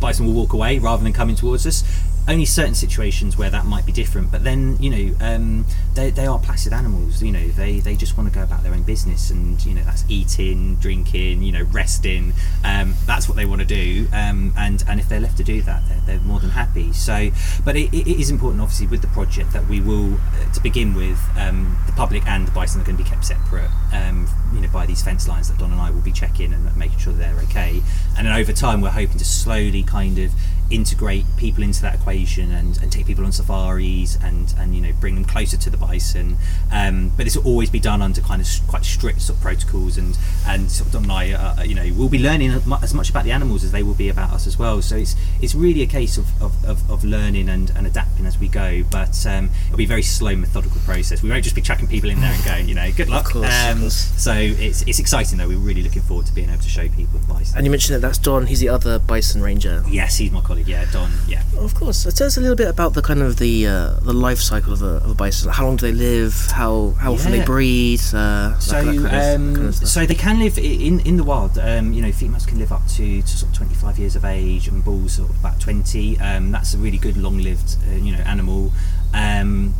bison 0.00 0.26
will 0.26 0.34
walk 0.34 0.52
away 0.52 0.78
rather 0.78 1.02
than 1.02 1.12
coming 1.12 1.36
towards 1.36 1.66
us. 1.66 1.82
Only 2.28 2.44
certain 2.44 2.74
situations 2.74 3.36
where 3.36 3.50
that 3.50 3.66
might 3.66 3.86
be 3.86 3.92
different, 3.92 4.32
but 4.32 4.42
then 4.42 4.76
you 4.80 4.90
know 4.90 5.16
um, 5.20 5.66
they, 5.94 6.10
they 6.10 6.26
are 6.26 6.38
placid 6.38 6.72
animals. 6.72 7.22
You 7.22 7.32
know 7.32 7.48
they, 7.48 7.80
they 7.80 7.94
just 7.94 8.16
want 8.16 8.28
to 8.28 8.34
go 8.34 8.42
about 8.42 8.62
their 8.62 8.74
own 8.74 8.82
business, 8.82 9.30
and 9.30 9.64
you 9.64 9.74
know 9.74 9.82
that's 9.84 10.04
eating, 10.08 10.76
drinking, 10.76 11.42
you 11.42 11.52
know 11.52 11.62
resting. 11.64 12.32
Um, 12.64 12.94
that's 13.06 13.28
what 13.28 13.36
they 13.36 13.44
want 13.44 13.60
to 13.60 13.66
do, 13.66 14.08
um, 14.12 14.52
and 14.56 14.82
and 14.88 14.98
if 14.98 15.08
they're 15.08 15.20
left 15.20 15.36
to 15.38 15.44
do 15.44 15.62
that, 15.62 15.82
they're, 15.88 16.00
they're 16.06 16.26
more 16.26 16.40
than 16.40 16.50
happy. 16.50 16.92
So, 16.92 17.30
but 17.64 17.76
it, 17.76 17.94
it 17.94 18.08
is 18.08 18.30
important, 18.30 18.60
obviously, 18.60 18.88
with 18.88 19.02
the 19.02 19.08
project 19.08 19.52
that 19.52 19.68
we 19.68 19.80
will, 19.80 20.14
uh, 20.14 20.52
to 20.52 20.60
begin 20.60 20.94
with, 20.94 21.20
um, 21.36 21.78
the 21.86 21.92
public 21.92 22.26
and 22.26 22.46
the 22.46 22.52
bison 22.52 22.80
are 22.80 22.84
going 22.84 22.96
to 22.96 23.02
be 23.04 23.08
kept 23.08 23.24
separate. 23.24 23.70
Um, 23.92 24.28
you 24.52 24.60
know 24.60 24.68
by 24.68 24.86
these 24.86 25.02
fence 25.02 25.28
lines 25.28 25.48
that 25.48 25.58
Don 25.58 25.72
and 25.72 25.80
I 25.80 25.90
will 25.90 26.00
be 26.00 26.12
checking 26.12 26.52
and 26.52 26.76
making 26.76 26.98
sure 26.98 27.12
they're 27.12 27.38
okay. 27.44 27.82
And 28.16 28.26
then 28.26 28.34
over 28.34 28.52
time, 28.52 28.80
we're 28.80 28.90
hoping 28.90 29.18
to 29.18 29.24
slowly 29.24 29.82
kind 29.82 30.18
of 30.18 30.32
integrate 30.70 31.24
people 31.36 31.62
into 31.62 31.80
that 31.82 31.94
equation 31.94 32.50
and, 32.50 32.78
and 32.82 32.90
take 32.90 33.06
people 33.06 33.24
on 33.24 33.32
safaris 33.32 34.18
and, 34.22 34.54
and 34.58 34.74
you 34.74 34.80
know 34.80 34.92
bring 35.00 35.14
them 35.14 35.24
closer 35.24 35.56
to 35.56 35.70
the 35.70 35.76
bison. 35.76 36.36
Um, 36.72 37.12
but 37.16 37.24
this 37.24 37.36
will 37.36 37.46
always 37.46 37.70
be 37.70 37.80
done 37.80 38.02
under 38.02 38.20
kind 38.20 38.42
of 38.42 38.48
quite 38.66 38.84
strict 38.84 39.22
sort 39.22 39.36
of 39.36 39.42
protocols 39.42 39.96
and 39.96 40.18
and 40.46 40.70
sort 40.70 40.88
of 40.88 40.92
Don 40.92 41.02
and 41.04 41.12
I 41.12 41.32
uh, 41.32 41.62
you 41.62 41.74
know 41.74 41.90
we'll 41.96 42.08
be 42.08 42.18
learning 42.18 42.50
as 42.82 42.94
much 42.94 43.10
about 43.10 43.24
the 43.24 43.32
animals 43.32 43.64
as 43.64 43.72
they 43.72 43.82
will 43.82 43.94
be 43.94 44.08
about 44.08 44.32
us 44.32 44.46
as 44.46 44.58
well. 44.58 44.82
So 44.82 44.96
it's 44.96 45.14
it's 45.40 45.54
really 45.54 45.82
a 45.82 45.86
case 45.86 46.16
of, 46.16 46.42
of, 46.42 46.64
of, 46.64 46.90
of 46.90 47.04
learning 47.04 47.48
and, 47.48 47.70
and 47.76 47.86
adapting 47.86 48.26
as 48.26 48.38
we 48.38 48.48
go. 48.48 48.82
But 48.90 49.24
um, 49.26 49.50
it'll 49.66 49.78
be 49.78 49.84
a 49.84 49.88
very 49.88 50.02
slow 50.02 50.34
methodical 50.34 50.80
process. 50.84 51.22
We 51.22 51.30
won't 51.30 51.44
just 51.44 51.56
be 51.56 51.62
chucking 51.62 51.88
people 51.88 52.10
in 52.10 52.20
there 52.20 52.32
and 52.32 52.44
going 52.44 52.68
you 52.68 52.74
know 52.74 52.90
good 52.92 53.08
luck. 53.08 53.26
Course, 53.26 53.68
um, 53.68 53.90
so 53.90 54.32
it's 54.32 54.82
it's 54.82 54.98
exciting 54.98 55.38
though. 55.38 55.48
We're 55.48 55.58
really 55.58 55.82
looking 55.82 56.02
forward 56.02 56.26
to 56.26 56.32
being 56.32 56.48
able 56.48 56.62
to 56.62 56.68
show 56.68 56.88
people 56.88 57.18
the 57.18 57.26
bison. 57.26 57.56
And 57.56 57.66
you 57.66 57.70
mentioned 57.70 57.96
that 57.96 58.00
that's 58.00 58.18
Don. 58.18 58.46
He's 58.46 58.60
the 58.60 58.68
other 58.68 58.98
bison 58.98 59.42
ranger. 59.42 59.84
yes 59.88 60.16
he's 60.16 60.30
my 60.30 60.40
colleague 60.40 60.55
yeah 60.62 60.84
Don 60.92 61.10
yeah 61.28 61.42
Of 61.58 61.74
course. 61.74 61.98
So 61.98 62.10
tell 62.10 62.26
us 62.26 62.36
a 62.36 62.40
little 62.40 62.56
bit 62.56 62.68
about 62.68 62.94
the 62.94 63.02
kind 63.02 63.22
of 63.22 63.36
the 63.38 63.66
uh, 63.66 64.00
the 64.00 64.12
life 64.12 64.38
cycle 64.40 64.72
of 64.72 64.82
a, 64.82 64.96
of 65.04 65.10
a 65.10 65.14
bison. 65.14 65.50
How 65.50 65.64
long 65.64 65.76
do 65.76 65.86
they 65.86 65.92
live? 65.92 66.34
How 66.52 66.94
how 67.00 67.12
often 67.14 67.32
they 67.32 67.44
breed? 67.44 68.00
Uh, 68.12 68.58
So, 68.58 68.82
that 68.82 68.84
kind 68.84 69.06
of- 69.06 69.40
um, 69.40 69.54
kind 69.54 69.68
of 69.68 69.74
so 69.74 70.06
they 70.06 70.14
can 70.14 70.38
live 70.38 70.58
in 70.58 71.00
in 71.00 71.16
the 71.16 71.24
wild. 71.24 71.58
Um, 71.58 71.92
you 71.92 72.02
know, 72.02 72.12
females 72.12 72.46
can 72.46 72.58
live 72.58 72.72
up 72.72 72.86
to, 72.96 73.22
to 73.22 73.28
sort 73.28 73.50
of 73.52 73.56
25 73.56 73.98
years 73.98 74.16
of 74.16 74.24
age, 74.24 74.68
and 74.68 74.84
bulls 74.84 75.12
sort 75.14 75.30
of 75.30 75.36
about 75.36 75.60
20. 75.60 76.18
Um, 76.20 76.50
that's 76.52 76.74
a 76.74 76.78
really 76.78 76.98
good, 76.98 77.16
long-lived, 77.16 77.76
uh, 77.90 77.96
you 77.96 78.12
know, 78.12 78.22
animal. 78.24 78.72
Um, 79.14 79.74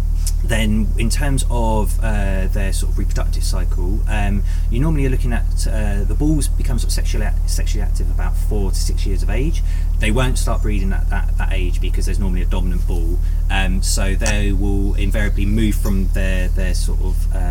then, 0.45 0.89
in 0.99 1.11
terms 1.11 1.45
of 1.51 1.99
uh, 2.01 2.47
their 2.49 2.73
sort 2.73 2.93
of 2.93 2.99
reproductive 2.99 3.43
cycle, 3.43 4.01
um, 4.09 4.43
you 4.71 4.79
normally 4.79 5.07
are 5.07 5.11
looking 5.11 5.33
at 5.33 5.67
uh, 5.67 6.05
the 6.05 6.15
bulls 6.15 6.49
become 6.49 6.79
sort 6.79 6.89
of 6.89 6.93
sexually 6.93 7.27
sexually 7.47 7.83
active 7.83 8.11
about 8.11 8.37
four 8.37 8.71
to 8.71 8.77
six 8.77 9.07
years 9.07 9.23
of 9.23 9.31
age. 9.31 9.63
They 9.99 10.11
won't 10.11 10.39
start 10.39 10.63
breeding 10.63 10.93
at 10.93 11.09
that, 11.11 11.37
that 11.39 11.53
age 11.53 11.81
because 11.81 12.07
there's 12.07 12.19
normally 12.19 12.43
a 12.43 12.47
dominant 12.47 12.87
bull. 12.87 13.19
Um, 13.51 13.83
so 13.83 14.15
they 14.15 14.53
will 14.53 14.95
invariably 14.95 15.47
move 15.47 15.75
from 15.75 16.09
their 16.09 16.49
their 16.49 16.75
sort 16.75 17.01
of 17.01 17.35
uh, 17.35 17.46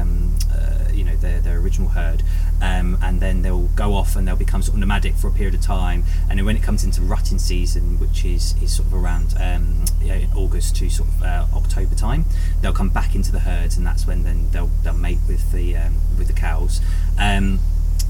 original 1.75 1.89
herd 1.89 2.23
um, 2.61 2.97
and 3.01 3.19
then 3.19 3.41
they'll 3.41 3.67
go 3.75 3.93
off 3.93 4.15
and 4.15 4.27
they'll 4.27 4.35
become 4.35 4.61
sort 4.61 4.75
of 4.75 4.79
nomadic 4.79 5.15
for 5.15 5.27
a 5.27 5.31
period 5.31 5.53
of 5.53 5.61
time. 5.61 6.03
And 6.29 6.39
then 6.39 6.45
when 6.45 6.55
it 6.55 6.63
comes 6.63 6.83
into 6.83 7.01
rutting 7.01 7.39
season 7.39 7.99
which 7.99 8.23
is, 8.25 8.55
is 8.61 8.75
sort 8.75 8.87
of 8.87 8.93
around 8.93 9.35
um, 9.39 9.85
you 10.01 10.07
know, 10.09 10.21
August 10.35 10.75
to 10.77 10.89
sort 10.89 11.09
of 11.09 11.23
uh, 11.23 11.45
October 11.53 11.95
time 11.95 12.25
they'll 12.61 12.73
come 12.73 12.89
back 12.89 13.15
into 13.15 13.31
the 13.31 13.39
herds 13.39 13.77
and 13.77 13.85
that's 13.85 14.07
when 14.07 14.23
then 14.23 14.49
they'll, 14.51 14.69
they'll 14.83 14.93
mate 14.93 15.19
with 15.27 15.51
the 15.51 15.75
um, 15.75 15.95
with 16.17 16.27
the 16.27 16.33
cows. 16.33 16.81
Um, 17.19 17.59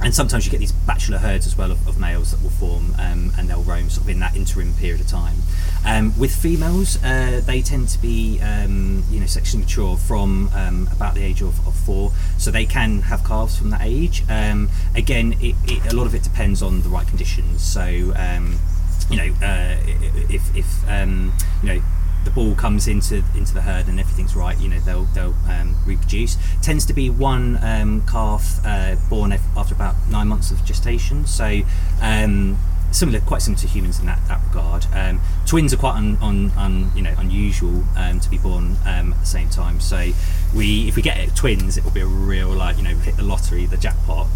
and 0.02 0.14
sometimes 0.14 0.46
you 0.46 0.52
get 0.52 0.60
these 0.60 0.72
bachelor 0.72 1.18
herds 1.18 1.48
as 1.48 1.58
well 1.58 1.72
of, 1.72 1.88
of 1.88 2.00
males 2.00 2.32
that 2.32 2.42
will 2.44 2.50
form 2.50 2.94
um, 3.00 3.32
and 3.38 3.50
they'll 3.50 3.64
roam 3.64 3.90
sort 3.90 4.06
of 4.06 4.10
in 4.10 4.20
that 4.20 4.36
interim 4.36 4.74
period 4.74 5.02
of 5.02 5.08
time. 5.08 5.38
Um, 5.86 6.18
with 6.20 6.36
females, 6.36 7.02
uh, 7.04 7.42
they 7.46 7.62
tend 7.62 7.90
to 7.90 8.02
be 8.02 8.40
um, 8.42 9.04
you 9.10 9.20
know 9.20 9.26
sexually 9.26 9.64
mature 9.64 9.98
from 9.98 10.50
um, 10.54 10.90
about 10.92 11.16
the 11.16 11.24
age 11.24 11.42
of, 11.42 11.66
of 11.68 11.76
four, 11.76 12.12
so 12.38 12.52
they 12.52 12.66
can 12.66 13.02
have 13.04 13.24
calves 13.24 13.58
from 13.58 13.70
that 13.70 13.82
age. 13.84 14.24
Um, 14.30 14.70
again, 14.96 15.34
it, 15.42 15.56
it, 15.66 15.94
a 15.94 15.96
lot 15.96 16.08
of 16.08 16.16
it 16.16 16.24
depends 16.24 16.62
on 16.62 16.82
the 16.82 16.90
right 16.90 17.08
conditions. 17.08 17.64
So 17.64 17.82
um, 18.16 18.60
you 19.10 19.18
know 19.18 19.34
uh, 19.42 19.78
if, 20.30 20.56
if 20.56 20.90
um, 20.90 21.34
you 21.62 21.70
know 21.70 21.84
the 22.26 22.32
ball 22.32 22.56
comes 22.56 22.88
into 22.88 23.24
into 23.36 23.54
the 23.54 23.62
herd 23.62 23.88
and 23.88 24.00
everything's 24.00 24.36
right, 24.36 24.58
you 24.60 24.68
know 24.68 24.80
they'll 24.80 25.06
they'll 25.06 25.36
um, 25.48 25.76
reproduce. 25.86 26.38
Tends 26.62 26.86
to 26.88 26.94
be 26.94 27.10
one 27.10 27.58
um, 27.64 28.06
calf 28.06 28.60
uh, 28.66 28.96
born 29.10 29.32
after 29.32 29.74
about 29.74 29.96
nine 30.10 30.28
months 30.28 30.52
of 30.52 30.64
gestation. 30.66 31.26
So. 31.26 31.62
Um, 32.02 32.58
Similar, 32.92 33.20
quite 33.20 33.42
similar 33.42 33.60
to 33.60 33.68
humans 33.68 34.00
in 34.00 34.06
that, 34.06 34.26
that 34.30 34.42
regard. 34.48 34.86
Um, 34.94 35.20
twins 35.46 35.74
are 35.74 35.78
quite 35.78 35.96
un, 35.96 36.18
un, 36.22 36.52
un, 36.56 36.92
you 36.96 37.02
know 37.02 37.14
unusual 37.18 37.84
um, 37.98 38.22
to 38.22 38.30
be 38.30 38.38
born 38.38 38.78
um, 38.86 39.12
at 39.12 39.20
the 39.20 39.26
same 39.26 39.50
time. 39.50 39.82
So 39.82 40.12
we, 40.56 40.88
if 40.88 40.96
we 40.96 41.02
get 41.02 41.36
twins, 41.36 41.78
it 41.78 41.84
will 41.84 41.92
be 41.92 42.00
a 42.00 42.06
real 42.06 42.48
like 42.54 42.78
you 42.78 42.84
know 42.84 42.96
hit 42.96 43.18
the 43.18 43.24
lottery, 43.24 43.66
the 43.66 43.76
jackpot. 43.76 44.28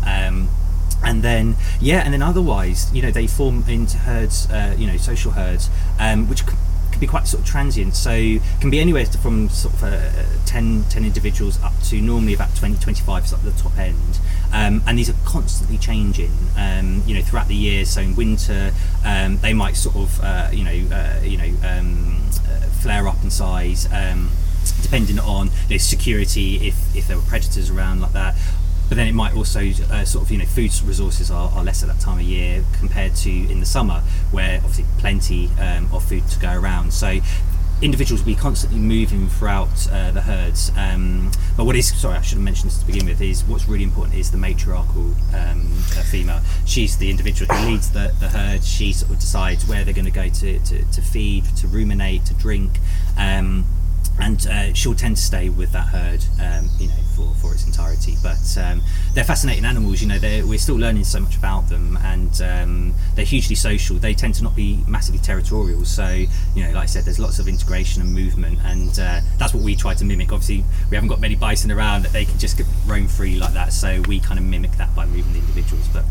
And 1.02 1.24
then 1.24 1.56
yeah 1.80 2.02
and 2.04 2.14
then 2.14 2.22
otherwise 2.22 2.94
you 2.94 3.02
know 3.02 3.12
they 3.12 3.28
form 3.28 3.64
into 3.68 3.98
herds 4.00 4.50
uh, 4.50 4.76
you 4.78 4.86
know 4.86 4.98
social 4.98 5.32
herds 5.32 5.70
um, 5.98 6.28
which 6.30 6.44
can 7.00 7.08
be 7.08 7.10
quite 7.10 7.28
sort 7.28 7.42
of 7.42 7.48
transient. 7.48 7.96
So 7.96 8.12
can 8.60 8.70
be 8.70 8.80
anywhere 8.80 9.06
from 9.06 9.50
sort 9.50 9.74
of 9.76 9.84
uh, 9.84 10.12
10, 10.46 10.86
10 10.90 11.06
individuals 11.06 11.62
up 11.64 11.74
to 11.86 12.02
normally 12.02 12.34
about 12.34 12.54
20 12.56 12.78
25 12.78 13.26
is 13.26 13.34
at 13.34 13.44
the 13.44 13.52
top 13.52 13.78
end. 13.78 14.20
Um, 14.52 14.84
and 14.86 14.98
these 14.98 15.10
are 15.10 15.16
constantly 15.26 15.78
changing. 15.78 16.32
Um, 16.58 17.04
you 17.06 17.16
know 17.16 17.22
throughout 17.22 17.48
the 17.48 17.56
year 17.56 17.86
so 17.86 18.02
in 18.02 18.16
winter 18.16 18.74
um, 19.06 19.38
they 19.40 19.54
might 19.54 19.76
sort 19.76 19.96
of 19.96 20.20
uh, 20.22 20.50
you 20.52 20.64
know 20.64 20.96
uh, 20.96 21.22
you 21.24 21.38
know 21.38 21.52
um, 21.68 22.22
uh, 22.48 22.60
flare 22.82 23.08
up 23.08 23.22
in 23.24 23.30
size 23.30 23.88
um, 23.92 24.30
depending 24.82 25.20
on 25.20 25.48
you 25.68 25.76
know, 25.76 25.78
security 25.78 26.68
if 26.68 26.96
if 26.96 27.08
there 27.08 27.18
were 27.18 27.24
predators 27.24 27.70
around 27.70 28.02
like 28.02 28.14
that 28.14 28.36
but 28.90 28.96
then 28.96 29.08
it 29.08 29.14
might 29.14 29.36
also 29.36 29.62
uh, 29.92 30.04
sort 30.04 30.26
of 30.26 30.32
you 30.32 30.40
know 30.40 30.46
food 30.46 30.72
resources 30.84 31.32
are, 31.32 31.50
are 31.52 31.64
less 31.64 31.84
at 31.84 31.90
that 31.90 32.00
time 32.00 32.18
of 32.18 32.26
year 32.26 32.64
compared 32.80 33.16
to 33.16 33.30
in 33.30 33.60
the 33.60 33.66
summer 33.66 34.02
where 34.32 34.58
obviously 34.58 34.86
plenty 34.98 35.50
um, 35.60 35.88
of 35.94 36.04
food 36.04 36.28
to 36.28 36.40
go 36.40 36.52
around. 36.52 36.92
So 36.92 37.20
individuals 37.82 38.22
will 38.22 38.34
be 38.34 38.36
constantly 38.36 38.80
moving 38.80 39.30
throughout 39.30 39.88
uh, 39.92 40.12
the 40.12 40.22
herds. 40.22 40.72
Um, 40.76 41.32
but 41.56 41.66
what 41.66 41.76
is 41.76 41.94
sorry 42.00 42.18
I 42.18 42.22
should 42.22 42.38
have 42.38 42.44
mentioned 42.44 42.72
this 42.72 42.80
to 42.80 42.86
begin 42.86 43.06
with 43.06 43.22
is 43.22 43.44
what's 43.46 43.68
really 43.68 43.84
important 43.84 44.18
is 44.18 44.32
the 44.32 44.38
matriarchal 44.38 45.14
um, 45.34 45.72
uh, 45.96 46.04
female. 46.04 46.42
She's 46.66 46.98
the 46.98 47.10
individual 47.10 47.54
who 47.56 47.72
leads 47.72 47.92
the, 47.92 48.14
the 48.20 48.28
herd. 48.28 48.64
She 48.64 48.92
sort 48.92 49.12
of 49.12 49.20
decides 49.20 49.68
where 49.68 49.86
they're 49.86 49.94
going 49.94 50.06
to 50.06 50.12
go 50.12 50.30
to, 50.30 50.60
to, 50.60 50.84
to 50.84 51.02
feed 51.02 51.46
to 51.58 51.68
ruminate 51.68 52.26
to 52.26 52.34
drink. 52.34 52.72
Um, 53.18 53.66
and 54.20 54.48
uh, 54.48 54.74
she'll 54.74 54.96
tend 54.96 55.16
to 55.16 55.22
stay 55.22 55.50
with 55.50 55.72
that 55.72 55.88
herd, 55.88 56.24
um, 56.42 56.70
you 56.80 56.88
know, 56.88 56.94
for, 57.16 57.34
for 57.36 57.54
its 57.54 57.66
entirety. 57.66 58.16
But 58.22 58.58
um, 58.58 58.82
they're 59.14 59.24
fascinating 59.24 59.66
animals. 59.66 60.02
You 60.02 60.08
know, 60.08 60.20
we're 60.46 60.60
still 60.60 60.76
learning 60.76 61.06
so 61.06 61.20
much 61.20 61.38
about 61.38 61.70
them, 61.70 61.98
and 62.04 62.42
um, 62.42 62.94
they're 63.16 63.26
hugely 63.26 63.56
social. 63.56 63.98
They 63.98 64.14
tend 64.14 64.36
to 64.36 64.44
not 64.44 64.56
be 64.56 64.84
massively 64.88 65.20
territorial. 65.20 65.86
So, 65.86 66.08
you 66.08 66.64
know, 66.64 66.72
like 66.72 66.84
I 66.84 66.86
said, 66.86 67.06
there's 67.06 67.20
lots 67.20 67.40
of 67.40 67.48
integration 67.48 68.02
and 68.02 68.14
movement, 68.14 68.60
and 68.64 68.92
uh, 69.00 69.22
that's 69.38 69.54
what 69.54 69.64
we 69.64 69.76
try 69.76 69.94
to 69.94 70.06
mimic. 70.06 70.32
Obviously, 70.32 70.66
we 70.90 70.96
haven't 70.96 71.10
got 71.10 71.20
many 71.20 71.36
bison 71.36 71.72
around 71.72 72.04
that 72.04 72.14
they 72.14 72.26
can 72.26 72.38
just 72.38 72.62
roam 72.86 73.08
free 73.08 73.38
like 73.38 73.54
that. 73.54 73.74
So 73.74 74.02
we 74.08 74.20
kind 74.20 74.40
of 74.40 74.46
mimic 74.46 74.72
that 74.74 74.94
by 74.96 75.06
moving 75.06 75.34
the 75.34 75.40
individuals. 75.40 75.88
But 75.94 76.04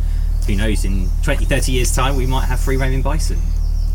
who 0.46 0.56
knows? 0.56 0.84
In 0.84 1.08
20, 1.22 1.44
30 1.44 1.72
years' 1.72 1.94
time, 1.94 2.16
we 2.16 2.26
might 2.26 2.46
have 2.46 2.60
free 2.60 2.76
roaming 2.76 3.02
bison. 3.02 3.38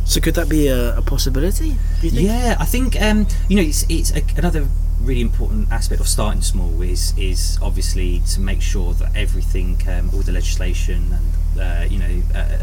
So 0.05 0.19
could 0.19 0.35
that 0.35 0.49
be 0.49 0.67
a, 0.67 0.97
a 0.97 1.01
possibility? 1.01 1.75
Yeah, 2.01 2.57
I 2.59 2.65
think 2.65 3.01
um, 3.01 3.27
you 3.47 3.55
know 3.55 3.63
it's, 3.63 3.85
it's 3.89 4.11
a, 4.11 4.21
another 4.37 4.67
really 5.01 5.21
important 5.21 5.69
aspect 5.71 5.99
of 5.99 6.07
starting 6.07 6.41
small 6.41 6.81
is 6.81 7.13
is 7.17 7.57
obviously 7.61 8.21
to 8.31 8.39
make 8.39 8.61
sure 8.61 8.93
that 8.93 9.15
everything, 9.15 9.77
um, 9.87 10.09
all 10.13 10.21
the 10.21 10.31
legislation 10.31 11.13
and 11.13 11.59
uh, 11.61 11.85
you 11.89 11.99
know 11.99 12.21
uh, 12.35 12.57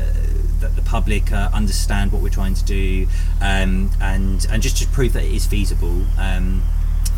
that 0.61 0.75
the 0.77 0.83
public 0.83 1.33
uh, 1.33 1.51
understand 1.53 2.13
what 2.13 2.23
we're 2.23 2.29
trying 2.29 2.55
to 2.55 2.65
do, 2.65 3.07
um, 3.41 3.91
and 4.01 4.47
and 4.51 4.63
just 4.63 4.77
to 4.79 4.87
prove 4.89 5.13
that 5.13 5.25
it 5.25 5.33
is 5.33 5.47
feasible. 5.47 6.05
Um, 6.19 6.63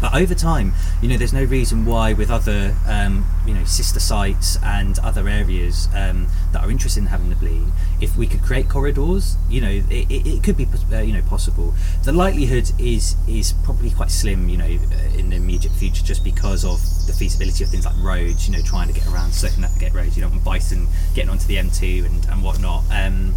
but 0.03 0.17
over 0.17 0.35
time, 0.35 0.73
you 1.01 1.09
know, 1.09 1.17
there's 1.17 1.33
no 1.33 1.45
reason 1.45 1.87
why 1.87 2.13
with 2.13 2.29
other, 2.29 2.75
um, 2.89 3.25
you 3.47 3.55
know, 3.55 3.65
sister 3.65 4.01
sites 4.01 4.59
and 4.65 4.99
other 4.99 5.29
areas 5.29 5.89
um, 5.95 6.27
that 6.51 6.65
are 6.65 6.71
interested 6.73 6.99
in 6.99 7.07
having 7.07 7.31
the 7.31 7.37
Blean, 7.37 7.71
if 8.01 8.17
we 8.17 8.27
could 8.27 8.43
create 8.43 8.69
corridors, 8.69 9.37
you 9.49 9.61
know, 9.61 9.71
it, 9.71 9.85
it, 10.11 10.27
it 10.27 10.43
could 10.43 10.57
be, 10.57 10.67
uh, 10.93 10.99
you 10.99 11.13
know, 11.13 11.23
possible. 11.23 11.73
The 12.03 12.13
likelihood 12.13 12.73
is 12.81 13.15
is 13.29 13.53
probably 13.63 13.91
quite 13.91 14.11
slim, 14.11 14.49
you 14.49 14.57
know, 14.57 14.65
uh, 14.65 15.19
in 15.19 15.31
the 15.31 15.37
immediate 15.37 15.73
future, 15.73 16.03
just 16.03 16.25
because 16.25 16.65
of 16.65 16.81
the 17.07 17.13
feasibility 17.13 17.63
of 17.63 17.71
things 17.71 17.87
like 17.87 17.95
roads, 18.03 18.49
you 18.49 18.57
know, 18.57 18.63
trying 18.65 18.89
to 18.89 18.95
get 18.95 19.07
around 19.07 19.31
circumnavigate 19.31 19.95
roads. 19.95 20.17
You 20.17 20.29
want 20.29 20.43
bison 20.43 20.89
getting 21.15 21.31
onto 21.31 21.47
the 21.47 21.59
M2 21.59 22.07
and, 22.07 22.25
and 22.27 22.43
whatnot. 22.43 22.83
Um, 22.91 23.35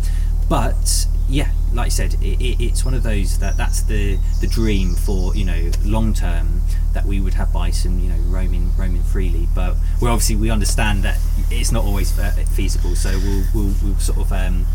but 0.49 1.07
yeah, 1.27 1.49
like 1.73 1.87
I 1.87 1.89
said, 1.89 2.13
it, 2.15 2.41
it, 2.41 2.63
it's 2.63 2.85
one 2.85 2.93
of 2.93 3.03
those 3.03 3.39
that 3.39 3.57
that's 3.57 3.81
the 3.83 4.17
the 4.41 4.47
dream 4.47 4.95
for 4.95 5.35
you 5.35 5.45
know 5.45 5.71
long 5.83 6.13
term 6.13 6.61
that 6.93 7.05
we 7.05 7.19
would 7.19 7.33
have 7.33 7.51
bison 7.51 7.99
you 7.99 8.09
know 8.09 8.17
roaming 8.27 8.71
roaming 8.77 9.03
freely. 9.03 9.47
But 9.55 9.75
we 10.01 10.07
obviously 10.07 10.35
we 10.35 10.49
understand 10.49 11.03
that 11.03 11.17
it's 11.49 11.71
not 11.71 11.83
always 11.83 12.11
feasible, 12.55 12.95
so 12.95 13.09
we'll 13.19 13.43
we'll, 13.53 13.73
we'll 13.83 13.99
sort 13.99 14.19
of 14.19 14.31
um, 14.31 14.65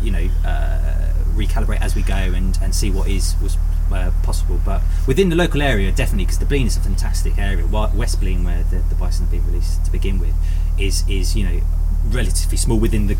you 0.00 0.12
know 0.12 0.28
uh, 0.44 1.12
recalibrate 1.34 1.80
as 1.80 1.94
we 1.94 2.02
go 2.02 2.14
and 2.14 2.58
and 2.62 2.74
see 2.74 2.90
what 2.90 3.08
is 3.08 3.34
was 3.42 3.56
uh, 3.90 4.12
possible. 4.22 4.60
But 4.64 4.82
within 5.08 5.28
the 5.28 5.36
local 5.36 5.60
area, 5.60 5.90
definitely 5.90 6.24
because 6.24 6.38
the 6.38 6.46
Blean 6.46 6.66
is 6.66 6.76
a 6.76 6.80
fantastic 6.80 7.36
area. 7.36 7.66
West 7.66 8.20
Blean, 8.20 8.44
where 8.44 8.62
the, 8.64 8.78
the 8.88 8.94
bison 8.94 9.24
have 9.24 9.32
been 9.32 9.46
released 9.46 9.84
to 9.84 9.90
begin 9.90 10.20
with, 10.20 10.34
is 10.78 11.04
is 11.08 11.34
you 11.34 11.44
know 11.44 11.60
relatively 12.08 12.56
small 12.56 12.78
within 12.78 13.08
the 13.08 13.16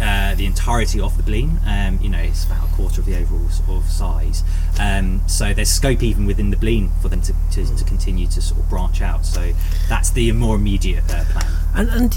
uh, 0.00 0.34
the 0.34 0.46
entirety 0.46 1.00
of 1.00 1.16
the 1.16 1.22
Blean. 1.22 1.60
Um, 1.66 2.00
you 2.00 2.08
know, 2.08 2.18
it's 2.18 2.44
about 2.44 2.68
a 2.68 2.72
quarter 2.74 3.00
of 3.00 3.06
the 3.06 3.16
overall 3.16 3.48
sort 3.48 3.82
of 3.82 3.84
size. 3.90 4.42
Um, 4.78 5.22
so 5.28 5.52
there's 5.52 5.70
scope 5.70 6.02
even 6.02 6.26
within 6.26 6.50
the 6.50 6.56
Blean 6.56 6.90
for 7.00 7.08
them 7.08 7.22
to, 7.22 7.34
to, 7.52 7.76
to, 7.76 7.84
continue 7.84 8.26
to 8.28 8.40
sort 8.40 8.60
of 8.60 8.70
branch 8.70 9.02
out. 9.02 9.26
So 9.26 9.52
that's 9.88 10.10
the 10.10 10.32
more 10.32 10.56
immediate 10.56 11.04
uh, 11.12 11.24
plan. 11.24 11.52
And, 11.74 11.88
and 11.90 12.14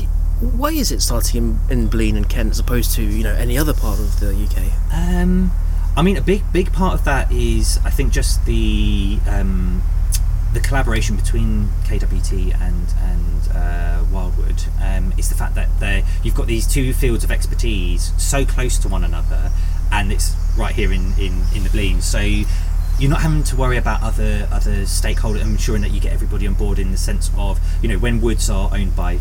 why 0.58 0.70
is 0.70 0.92
it 0.92 1.02
starting 1.02 1.60
in, 1.70 1.80
in 1.80 1.88
Blean 1.88 2.16
and 2.16 2.30
Kent 2.30 2.52
as 2.52 2.60
opposed 2.60 2.94
to 2.96 3.04
you 3.04 3.24
know 3.24 3.34
any 3.34 3.58
other 3.58 3.74
part 3.74 4.00
of 4.00 4.20
the 4.20 4.34
UK? 4.34 4.72
Um, 4.94 5.52
I 5.96 6.02
mean, 6.02 6.18
a 6.18 6.22
big 6.22 6.44
big 6.52 6.74
part 6.74 6.94
of 6.94 7.06
that 7.06 7.32
is 7.32 7.80
I 7.84 7.90
think 7.90 8.14
just 8.14 8.46
the 8.46 9.20
um, 9.28 9.84
the 10.54 10.60
collaboration 10.60 11.16
between 11.16 11.70
KWT 11.86 12.54
and 12.62 12.94
and 13.00 13.52
uh, 13.54 14.04
Wildwood 14.12 14.64
um, 14.82 15.14
is 15.18 15.30
the 15.30 15.36
fact 15.36 15.56
that 15.56 15.68
they 15.80 16.04
you've 16.24 16.36
got 16.36 16.48
these 16.48 16.68
two 16.68 16.94
fields 16.94 17.24
of 17.24 17.32
expertise 17.32 18.12
so 18.18 18.46
close 18.46 18.78
to 18.80 18.88
one 18.88 19.04
another, 19.04 19.52
and 19.92 20.12
it's 20.12 20.36
right 20.58 20.74
here 20.74 20.92
in 20.92 21.14
in, 21.18 21.44
in 21.56 21.64
the 21.64 21.70
Blean. 21.72 22.02
So 22.02 22.20
you're 23.00 23.10
not 23.10 23.22
having 23.22 23.44
to 23.44 23.56
worry 23.56 23.78
about 23.78 24.04
other 24.04 24.48
other 24.52 24.84
stakeholders, 24.84 25.42
ensuring 25.42 25.82
that 25.82 25.92
you 25.92 26.00
get 26.00 26.14
everybody 26.14 26.48
on 26.48 26.54
board 26.54 26.78
in 26.80 26.92
the 26.92 26.98
sense 26.98 27.32
of 27.38 27.60
you 27.82 27.90
know 27.90 27.98
when 27.98 28.22
woods 28.22 28.50
are 28.50 28.70
owned 28.74 28.96
by 28.96 29.20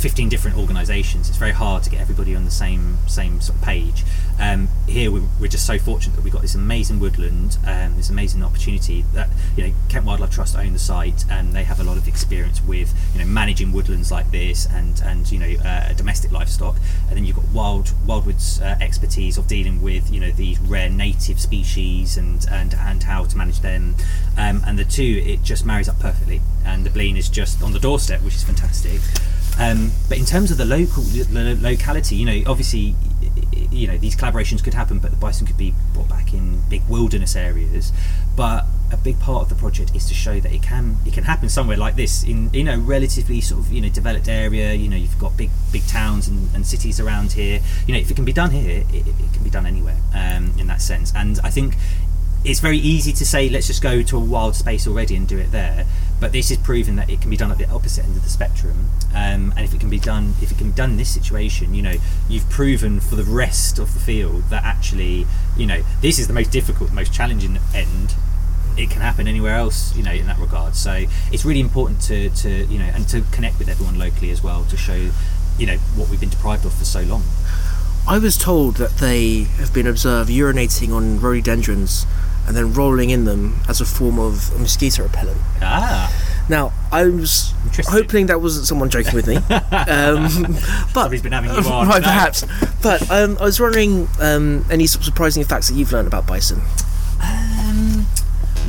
15 0.00 0.30
different 0.30 0.56
organisations. 0.56 1.28
It's 1.28 1.36
very 1.36 1.52
hard 1.52 1.82
to 1.82 1.90
get 1.90 2.00
everybody 2.00 2.34
on 2.34 2.46
the 2.46 2.50
same 2.50 2.96
same 3.06 3.40
sort 3.40 3.58
of 3.58 3.64
page. 3.64 4.04
Um, 4.38 4.68
here 4.88 5.10
we're, 5.12 5.24
we're, 5.38 5.48
just 5.48 5.66
so 5.66 5.78
fortunate 5.78 6.16
that 6.16 6.24
we've 6.24 6.32
got 6.32 6.40
this 6.40 6.54
amazing 6.54 6.98
woodland, 7.00 7.58
um, 7.66 7.96
this 7.96 8.08
amazing 8.08 8.42
opportunity 8.42 9.04
that 9.12 9.28
you 9.56 9.66
know 9.66 9.74
Kent 9.90 10.06
Wildlife 10.06 10.30
Trust 10.30 10.56
own 10.56 10.72
the 10.72 10.78
site 10.78 11.26
and 11.28 11.52
they 11.52 11.64
have 11.64 11.80
a 11.80 11.84
lot 11.84 11.98
of 11.98 12.08
experience 12.08 12.62
with 12.62 12.94
you 13.12 13.20
know 13.20 13.26
managing 13.26 13.72
woodlands 13.72 14.10
like 14.10 14.30
this 14.30 14.66
and 14.66 15.02
and 15.04 15.30
you 15.30 15.38
know 15.38 15.62
uh, 15.62 15.92
domestic 15.92 16.32
livestock. 16.32 16.76
And 17.08 17.16
then 17.18 17.26
you've 17.26 17.36
got 17.36 17.48
Wild 17.48 17.92
Wildwood's 18.06 18.58
uh, 18.60 18.78
expertise 18.80 19.36
of 19.36 19.46
dealing 19.46 19.82
with 19.82 20.10
you 20.10 20.20
know 20.20 20.30
these 20.30 20.58
rare 20.60 20.88
native 20.88 21.38
species 21.38 22.16
and 22.16 22.46
and 22.50 22.74
and 22.74 23.02
how 23.02 23.24
to 23.24 23.36
manage 23.36 23.60
them. 23.60 23.96
Um, 24.38 24.62
and 24.66 24.78
the 24.78 24.84
two 24.84 25.22
it 25.26 25.42
just 25.42 25.66
marries 25.66 25.90
up 25.90 25.98
perfectly. 26.00 26.40
And 26.64 26.86
the 26.86 26.90
Blean 26.90 27.16
is 27.16 27.28
just 27.28 27.62
on 27.62 27.72
the 27.72 27.80
doorstep, 27.80 28.22
which 28.22 28.34
is 28.34 28.42
fantastic. 28.44 29.00
Um, 29.58 29.92
but 30.08 30.18
in 30.18 30.24
terms 30.24 30.50
of 30.50 30.58
the 30.58 30.64
local 30.64 31.02
the 31.02 31.58
locality, 31.60 32.16
you 32.16 32.26
know, 32.26 32.50
obviously, 32.50 32.94
you 33.70 33.86
know, 33.86 33.98
these 33.98 34.16
collaborations 34.16 34.62
could 34.62 34.74
happen, 34.74 34.98
but 34.98 35.10
the 35.10 35.16
bison 35.16 35.46
could 35.46 35.58
be 35.58 35.74
brought 35.92 36.08
back 36.08 36.32
in 36.32 36.62
big 36.68 36.82
wilderness 36.88 37.36
areas. 37.36 37.92
But 38.36 38.64
a 38.92 38.96
big 38.96 39.20
part 39.20 39.42
of 39.42 39.48
the 39.48 39.54
project 39.54 39.94
is 39.94 40.06
to 40.06 40.14
show 40.14 40.40
that 40.40 40.52
it 40.52 40.62
can 40.62 40.96
it 41.06 41.12
can 41.12 41.24
happen 41.24 41.48
somewhere 41.48 41.76
like 41.76 41.94
this 41.94 42.24
in 42.24 42.52
you 42.52 42.64
know 42.64 42.78
relatively 42.78 43.40
sort 43.40 43.60
of 43.60 43.72
you 43.72 43.80
know 43.80 43.88
developed 43.88 44.28
area. 44.28 44.72
You 44.74 44.88
know, 44.88 44.96
you've 44.96 45.18
got 45.18 45.36
big 45.36 45.50
big 45.72 45.86
towns 45.86 46.28
and, 46.28 46.54
and 46.54 46.66
cities 46.66 47.00
around 47.00 47.32
here. 47.32 47.60
You 47.86 47.94
know, 47.94 48.00
if 48.00 48.10
it 48.10 48.14
can 48.14 48.24
be 48.24 48.32
done 48.32 48.50
here, 48.50 48.84
it, 48.90 49.06
it 49.06 49.32
can 49.32 49.44
be 49.44 49.50
done 49.50 49.66
anywhere 49.66 49.96
um, 50.14 50.52
in 50.58 50.66
that 50.68 50.80
sense. 50.80 51.12
And 51.14 51.38
I 51.44 51.50
think 51.50 51.76
it's 52.44 52.60
very 52.60 52.78
easy 52.78 53.12
to 53.12 53.26
say 53.26 53.48
let's 53.48 53.66
just 53.66 53.82
go 53.82 54.02
to 54.02 54.16
a 54.16 54.20
wild 54.20 54.54
space 54.56 54.86
already 54.86 55.14
and 55.16 55.28
do 55.28 55.38
it 55.38 55.50
there 55.52 55.86
but 56.20 56.32
this 56.32 56.50
is 56.50 56.56
proving 56.58 56.96
that 56.96 57.08
it 57.08 57.20
can 57.20 57.30
be 57.30 57.36
done 57.36 57.50
at 57.50 57.58
the 57.58 57.68
opposite 57.70 58.04
end 58.04 58.16
of 58.16 58.22
the 58.22 58.30
spectrum 58.30 58.90
um, 59.10 59.52
and 59.56 59.60
if 59.60 59.74
it 59.74 59.80
can 59.80 59.90
be 59.90 59.98
done 59.98 60.34
if 60.40 60.50
it 60.50 60.58
can 60.58 60.70
be 60.70 60.76
done 60.76 60.90
in 60.90 60.96
this 60.96 61.12
situation 61.12 61.74
you 61.74 61.82
know 61.82 61.94
you've 62.28 62.48
proven 62.48 63.00
for 63.00 63.16
the 63.16 63.24
rest 63.24 63.78
of 63.78 63.92
the 63.94 64.00
field 64.00 64.42
that 64.50 64.64
actually 64.64 65.26
you 65.56 65.66
know 65.66 65.82
this 66.00 66.18
is 66.18 66.26
the 66.26 66.32
most 66.32 66.50
difficult 66.50 66.92
most 66.92 67.12
challenging 67.12 67.58
end. 67.74 68.14
It 68.76 68.88
can 68.90 69.02
happen 69.02 69.28
anywhere 69.28 69.56
else 69.56 69.94
you 69.96 70.02
know 70.02 70.12
in 70.12 70.26
that 70.26 70.38
regard. 70.38 70.74
So 70.74 71.04
it's 71.32 71.44
really 71.44 71.60
important 71.60 72.00
to 72.02 72.30
to 72.30 72.64
you 72.66 72.78
know 72.78 72.90
and 72.94 73.06
to 73.08 73.22
connect 73.32 73.58
with 73.58 73.68
everyone 73.68 73.98
locally 73.98 74.30
as 74.30 74.42
well 74.42 74.64
to 74.64 74.76
show 74.76 75.10
you 75.58 75.66
know 75.66 75.76
what 75.96 76.08
we've 76.08 76.20
been 76.20 76.30
deprived 76.30 76.64
of 76.64 76.72
for 76.72 76.84
so 76.84 77.02
long. 77.02 77.22
I 78.08 78.18
was 78.18 78.38
told 78.38 78.76
that 78.76 78.96
they 78.96 79.42
have 79.60 79.74
been 79.74 79.86
observed 79.86 80.30
urinating 80.30 80.92
on 80.94 81.20
rhododendrons 81.20 82.06
and 82.46 82.56
then 82.56 82.72
rolling 82.72 83.10
in 83.10 83.24
them 83.24 83.60
as 83.68 83.80
a 83.80 83.84
form 83.86 84.18
of 84.18 84.58
mosquito 84.58 85.02
repellent. 85.04 85.38
Ah. 85.62 86.10
Now, 86.48 86.72
I 86.90 87.04
was 87.04 87.54
hoping 87.86 88.26
that 88.26 88.40
wasn't 88.40 88.66
someone 88.66 88.90
joking 88.90 89.14
with 89.14 89.28
me. 89.28 89.36
Um, 89.70 90.24
but 90.92 90.92
Somebody's 90.92 91.22
been 91.22 91.32
having 91.32 91.50
you 91.50 91.56
on. 91.70 91.86
right, 91.88 92.00
no. 92.02 92.06
perhaps. 92.08 92.44
But 92.82 93.08
um, 93.10 93.36
I 93.40 93.44
was 93.44 93.60
wondering 93.60 94.08
um, 94.20 94.64
any 94.70 94.86
surprising 94.86 95.44
facts 95.44 95.68
that 95.68 95.74
you've 95.74 95.92
learned 95.92 96.08
about 96.08 96.26
bison. 96.26 96.60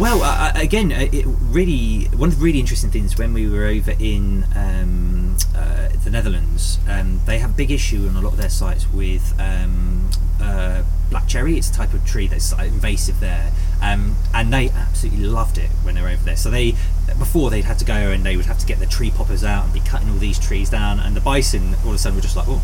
Um, 0.02 0.20
well, 0.20 0.24
uh, 0.24 0.52
again, 0.56 0.92
uh, 0.92 1.08
it 1.12 1.26
really 1.28 2.06
one 2.06 2.30
of 2.30 2.40
the 2.40 2.44
really 2.44 2.60
interesting 2.60 2.90
things 2.90 3.20
when 3.20 3.34
we 3.34 3.48
were 3.48 3.66
over 3.66 3.92
in 4.00 4.46
um, 4.56 5.38
uh, 5.56 5.90
the 6.04 6.10
Netherlands, 6.10 6.80
um, 6.90 7.22
they 7.28 7.38
have 7.38 7.52
a 7.52 7.54
big 7.54 7.70
issue 7.70 8.08
on 8.08 8.16
a 8.16 8.22
lot 8.22 8.32
of 8.32 8.38
their 8.38 8.50
sites 8.50 8.92
with 8.92 9.36
uh, 9.40 10.82
black 11.12 11.28
cherry. 11.28 11.56
It's 11.56 11.70
a 11.70 11.74
type 11.74 11.94
of 11.94 12.04
tree 12.04 12.26
that's 12.26 12.52
invasive 12.52 13.20
there, 13.20 13.52
um, 13.84 14.16
and 14.34 14.52
they 14.52 14.70
absolutely 14.70 15.26
loved 15.26 15.60
it 15.60 15.70
when 15.84 15.94
they 15.94 16.02
were 16.02 16.10
over 16.10 16.24
there. 16.24 16.36
So 16.36 16.50
they 16.50 16.72
before 17.20 17.52
they'd 17.52 17.66
had 17.66 17.78
to 17.78 17.86
go 17.86 17.94
and 17.94 18.26
they 18.26 18.36
would 18.36 18.48
have 18.48 18.58
to 18.58 18.66
get 18.66 18.80
the 18.80 18.88
tree 18.88 19.12
poppers 19.12 19.44
out 19.44 19.66
and 19.66 19.74
be 19.74 19.82
cutting 19.82 20.10
all 20.10 20.18
these 20.18 20.40
trees 20.40 20.72
down, 20.72 21.00
and 21.00 21.16
the 21.16 21.22
bison 21.22 21.76
all 21.84 21.90
of 21.90 21.96
a 21.96 21.98
sudden 22.00 22.16
were 22.16 22.24
just 22.24 22.36
like, 22.36 22.48
oh. 22.48 22.62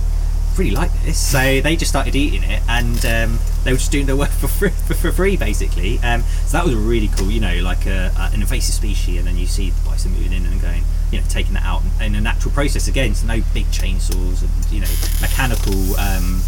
Really 0.57 0.71
like 0.71 0.91
this, 1.03 1.19
so 1.19 1.61
they 1.61 1.75
just 1.75 1.91
started 1.91 2.15
eating 2.15 2.41
it, 2.43 2.63
and 2.67 3.05
um, 3.05 3.39
they 3.63 3.71
were 3.71 3.77
just 3.77 3.91
doing 3.91 4.07
their 4.07 4.15
work 4.15 4.29
for 4.41 4.47
free, 4.47 4.69
for, 4.69 4.95
for 4.95 5.11
free 5.11 5.37
basically. 5.37 5.99
Um, 5.99 6.23
so 6.45 6.57
that 6.57 6.65
was 6.65 6.73
really 6.73 7.09
cool, 7.09 7.29
you 7.29 7.39
know, 7.39 7.61
like 7.61 7.85
a, 7.85 8.11
a, 8.17 8.33
an 8.33 8.41
invasive 8.41 8.73
species, 8.73 9.19
and 9.19 9.27
then 9.27 9.37
you 9.37 9.45
see 9.45 9.69
the 9.69 9.89
bison 9.89 10.13
moving 10.13 10.33
in 10.33 10.45
and 10.45 10.59
going, 10.59 10.83
you 11.11 11.19
know, 11.19 11.25
taking 11.29 11.53
that 11.53 11.63
out 11.63 11.83
in 12.01 12.15
a 12.15 12.21
natural 12.21 12.51
process 12.53 12.87
again. 12.87 13.13
So 13.13 13.27
no 13.27 13.41
big 13.53 13.65
chainsaws 13.67 14.41
and 14.41 14.71
you 14.71 14.81
know 14.81 14.87
mechanical 15.21 15.95
um, 15.99 16.41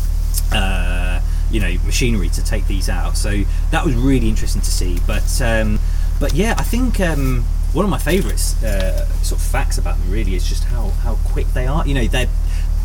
uh, 0.51 1.21
you 1.51 1.59
know 1.59 1.75
machinery 1.85 2.29
to 2.29 2.43
take 2.43 2.65
these 2.65 2.89
out. 2.89 3.15
So 3.15 3.43
that 3.69 3.85
was 3.85 3.93
really 3.93 4.27
interesting 4.27 4.61
to 4.61 4.71
see. 4.71 4.97
But 5.05 5.39
um, 5.41 5.79
but 6.19 6.33
yeah, 6.33 6.55
I 6.57 6.63
think 6.63 6.99
um, 6.99 7.43
one 7.73 7.85
of 7.85 7.91
my 7.91 7.99
favourites 7.99 8.61
uh, 8.63 9.05
sort 9.21 9.39
of 9.39 9.47
facts 9.47 9.77
about 9.77 9.99
them 9.99 10.11
really 10.11 10.33
is 10.33 10.47
just 10.49 10.63
how 10.63 10.89
how 11.03 11.15
quick 11.25 11.47
they 11.53 11.67
are. 11.67 11.85
You 11.87 11.93
know, 11.93 12.07
they 12.07 12.23
I 12.23 12.27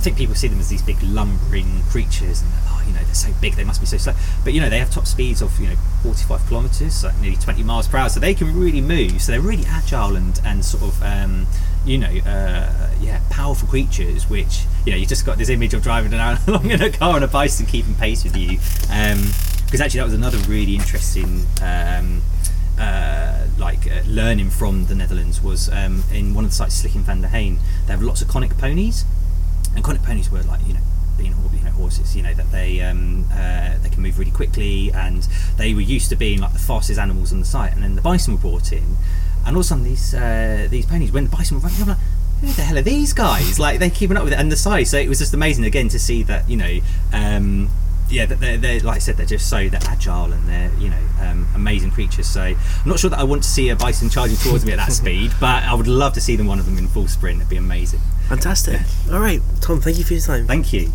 think 0.05 0.17
people 0.19 0.35
see 0.35 0.49
them 0.49 0.61
as 0.61 0.69
these 0.69 0.83
big 0.83 1.03
lumbering 1.03 1.83
creatures, 1.89 2.43
and 2.43 2.51
oh, 2.67 2.85
you 2.87 2.93
know, 2.93 3.03
they're 3.03 3.15
so 3.15 3.33
big, 3.41 3.55
they 3.55 3.65
must 3.65 3.81
be 3.81 3.87
so 3.87 3.97
slow. 3.97 4.13
But 4.45 4.53
you 4.53 4.61
know, 4.61 4.69
they 4.69 4.79
have 4.79 4.91
top 4.91 5.07
speeds 5.07 5.41
of 5.41 5.59
you 5.59 5.69
know 5.69 5.77
45 6.03 6.47
kilometres, 6.49 7.05
like 7.05 7.19
nearly 7.21 7.37
20 7.37 7.63
miles 7.63 7.89
per 7.89 7.97
hour, 7.97 8.09
so 8.09 8.21
they 8.21 8.35
can 8.35 8.59
really 8.59 8.81
move. 8.81 9.23
So 9.23 9.33
they're 9.33 9.41
really 9.41 9.65
agile 9.67 10.17
and 10.17 10.41
and 10.45 10.65
sort 10.65 10.83
of 10.85 11.03
um, 11.03 11.47
you 11.87 11.99
know, 11.99 12.09
uh, 12.09 12.91
yeah, 13.01 13.21
powerful 13.31 13.67
creatures. 13.67 14.29
Which 14.29 14.65
you 14.85 14.93
know, 14.93 14.99
you 14.99 15.07
just 15.07 15.25
got 15.25 15.39
this 15.39 15.49
image 15.49 15.75
of 15.75 15.83
driving 15.83 16.13
along 16.47 16.71
in 16.71 16.83
a 16.83 16.91
car 16.91 17.17
on 17.17 17.23
a 17.23 17.29
bison, 17.29 17.67
keeping 17.67 17.95
pace 17.95 18.25
with 18.25 18.37
you. 18.37 18.59
Because 18.59 19.81
actually, 19.81 19.99
that 19.99 20.05
was 20.05 20.15
another 20.15 20.39
really 20.49 20.75
interesting. 20.75 21.47
Um, 21.63 22.23
uh, 22.79 23.47
like 23.57 23.87
uh, 23.87 24.03
learning 24.07 24.51
from 24.51 24.87
the 24.87 24.95
Netherlands 24.95 25.41
was 25.41 25.69
um, 25.69 26.03
in 26.13 26.35
one 26.35 26.45
of 26.45 26.51
the 26.51 26.57
sites, 26.57 26.83
Slikken 26.83 27.03
van 27.03 27.21
de 27.21 27.29
Heen. 27.29 27.59
They 27.87 27.93
have 27.93 28.03
lots 28.03 28.21
of 28.21 28.29
Konik 28.29 28.59
ponies, 28.59 29.05
and 29.75 29.85
Konik 29.85 30.05
ponies 30.05 30.31
were 30.31 30.43
like 30.43 30.61
you 30.67 30.75
know 30.75 30.81
being 31.17 31.35
you 31.53 31.65
know 31.65 31.71
horses, 31.71 32.17
you 32.17 32.23
know 32.23 32.35
that 32.35 32.51
they 32.51 32.81
um, 32.81 33.27
uh, 33.33 33.75
they 33.83 33.89
can 33.89 34.03
move 34.03 34.19
really 34.19 34.31
quickly, 34.31 34.93
and 34.93 35.23
they 35.57 35.75
were 35.75 35.81
used 35.81 36.09
to 36.11 36.17
being 36.17 36.41
like 36.41 36.53
the 36.53 36.59
fastest 36.59 36.99
animals 36.99 37.33
on 37.33 37.41
the 37.41 37.47
site. 37.47 37.73
And 37.73 37.83
then 37.83 37.95
the 37.95 38.03
bison 38.03 38.35
were 38.35 38.41
brought 38.41 38.73
in, 38.73 38.97
and 39.47 39.57
all 39.57 39.61
of 39.61 39.61
a 39.61 39.65
sudden 39.65 39.85
these 39.85 40.15
uh, 40.15 40.67
these 40.71 40.87
ponies, 40.87 41.13
when 41.13 41.25
the 41.25 41.31
bison 41.31 41.57
were 41.57 41.63
running, 41.63 41.83
I'm 41.83 41.89
like, 41.89 41.99
who 42.41 42.49
the 42.49 42.63
hell 42.63 42.79
are 42.79 42.83
these 42.83 43.13
guys? 43.13 43.59
Like 43.59 43.79
they're 43.79 43.91
keeping 43.91 44.17
up 44.17 44.25
with 44.25 44.33
it, 44.33 44.39
and 44.39 44.51
the 44.51 44.57
size. 44.57 44.91
So 44.91 44.99
it 44.99 45.09
was 45.09 45.19
just 45.19 45.35
amazing 45.35 45.65
again 45.65 45.89
to 45.89 45.99
see 45.99 46.23
that 46.25 46.49
you 46.49 46.57
know. 46.57 46.79
Um, 47.13 47.71
yeah, 48.11 48.27
they're, 48.27 48.59
they're, 48.59 48.81
like 48.81 48.97
I 48.97 48.99
said, 48.99 49.17
they're 49.17 49.25
just 49.25 49.49
so 49.49 49.67
they're 49.67 49.81
agile 49.85 50.31
and 50.31 50.47
they're 50.47 50.71
you 50.79 50.91
know 50.91 51.03
um, 51.21 51.49
amazing 51.55 51.91
creatures. 51.91 52.29
So 52.29 52.43
I'm 52.43 52.57
not 52.85 53.01
sure 53.01 53.09
that 53.09 53.19
I 53.19 53.25
want 53.25 53.43
to 53.45 53.49
see 53.49 53.71
a 53.71 53.77
bison 53.77 54.11
charging 54.11 54.37
towards 54.37 54.65
me 54.67 54.73
at 54.73 54.77
that 54.77 54.93
speed, 55.03 55.33
but 55.41 55.65
I 55.65 55.73
would 55.73 55.89
love 55.89 56.13
to 56.15 56.21
see 56.21 56.37
them 56.37 56.47
one 56.47 56.59
of 56.59 56.67
them 56.67 56.77
in 56.77 56.87
full 56.87 57.09
sprint. 57.09 57.39
It'd 57.39 57.49
be 57.49 57.57
amazing. 57.57 58.01
Fantastic. 58.29 58.81
All 59.13 59.21
right, 59.21 59.41
Tom. 59.61 59.81
Thank 59.81 59.99
you 59.99 60.05
for 60.05 60.15
your 60.15 60.23
time. 60.23 60.47
Thank 60.47 60.73
you. 60.73 60.91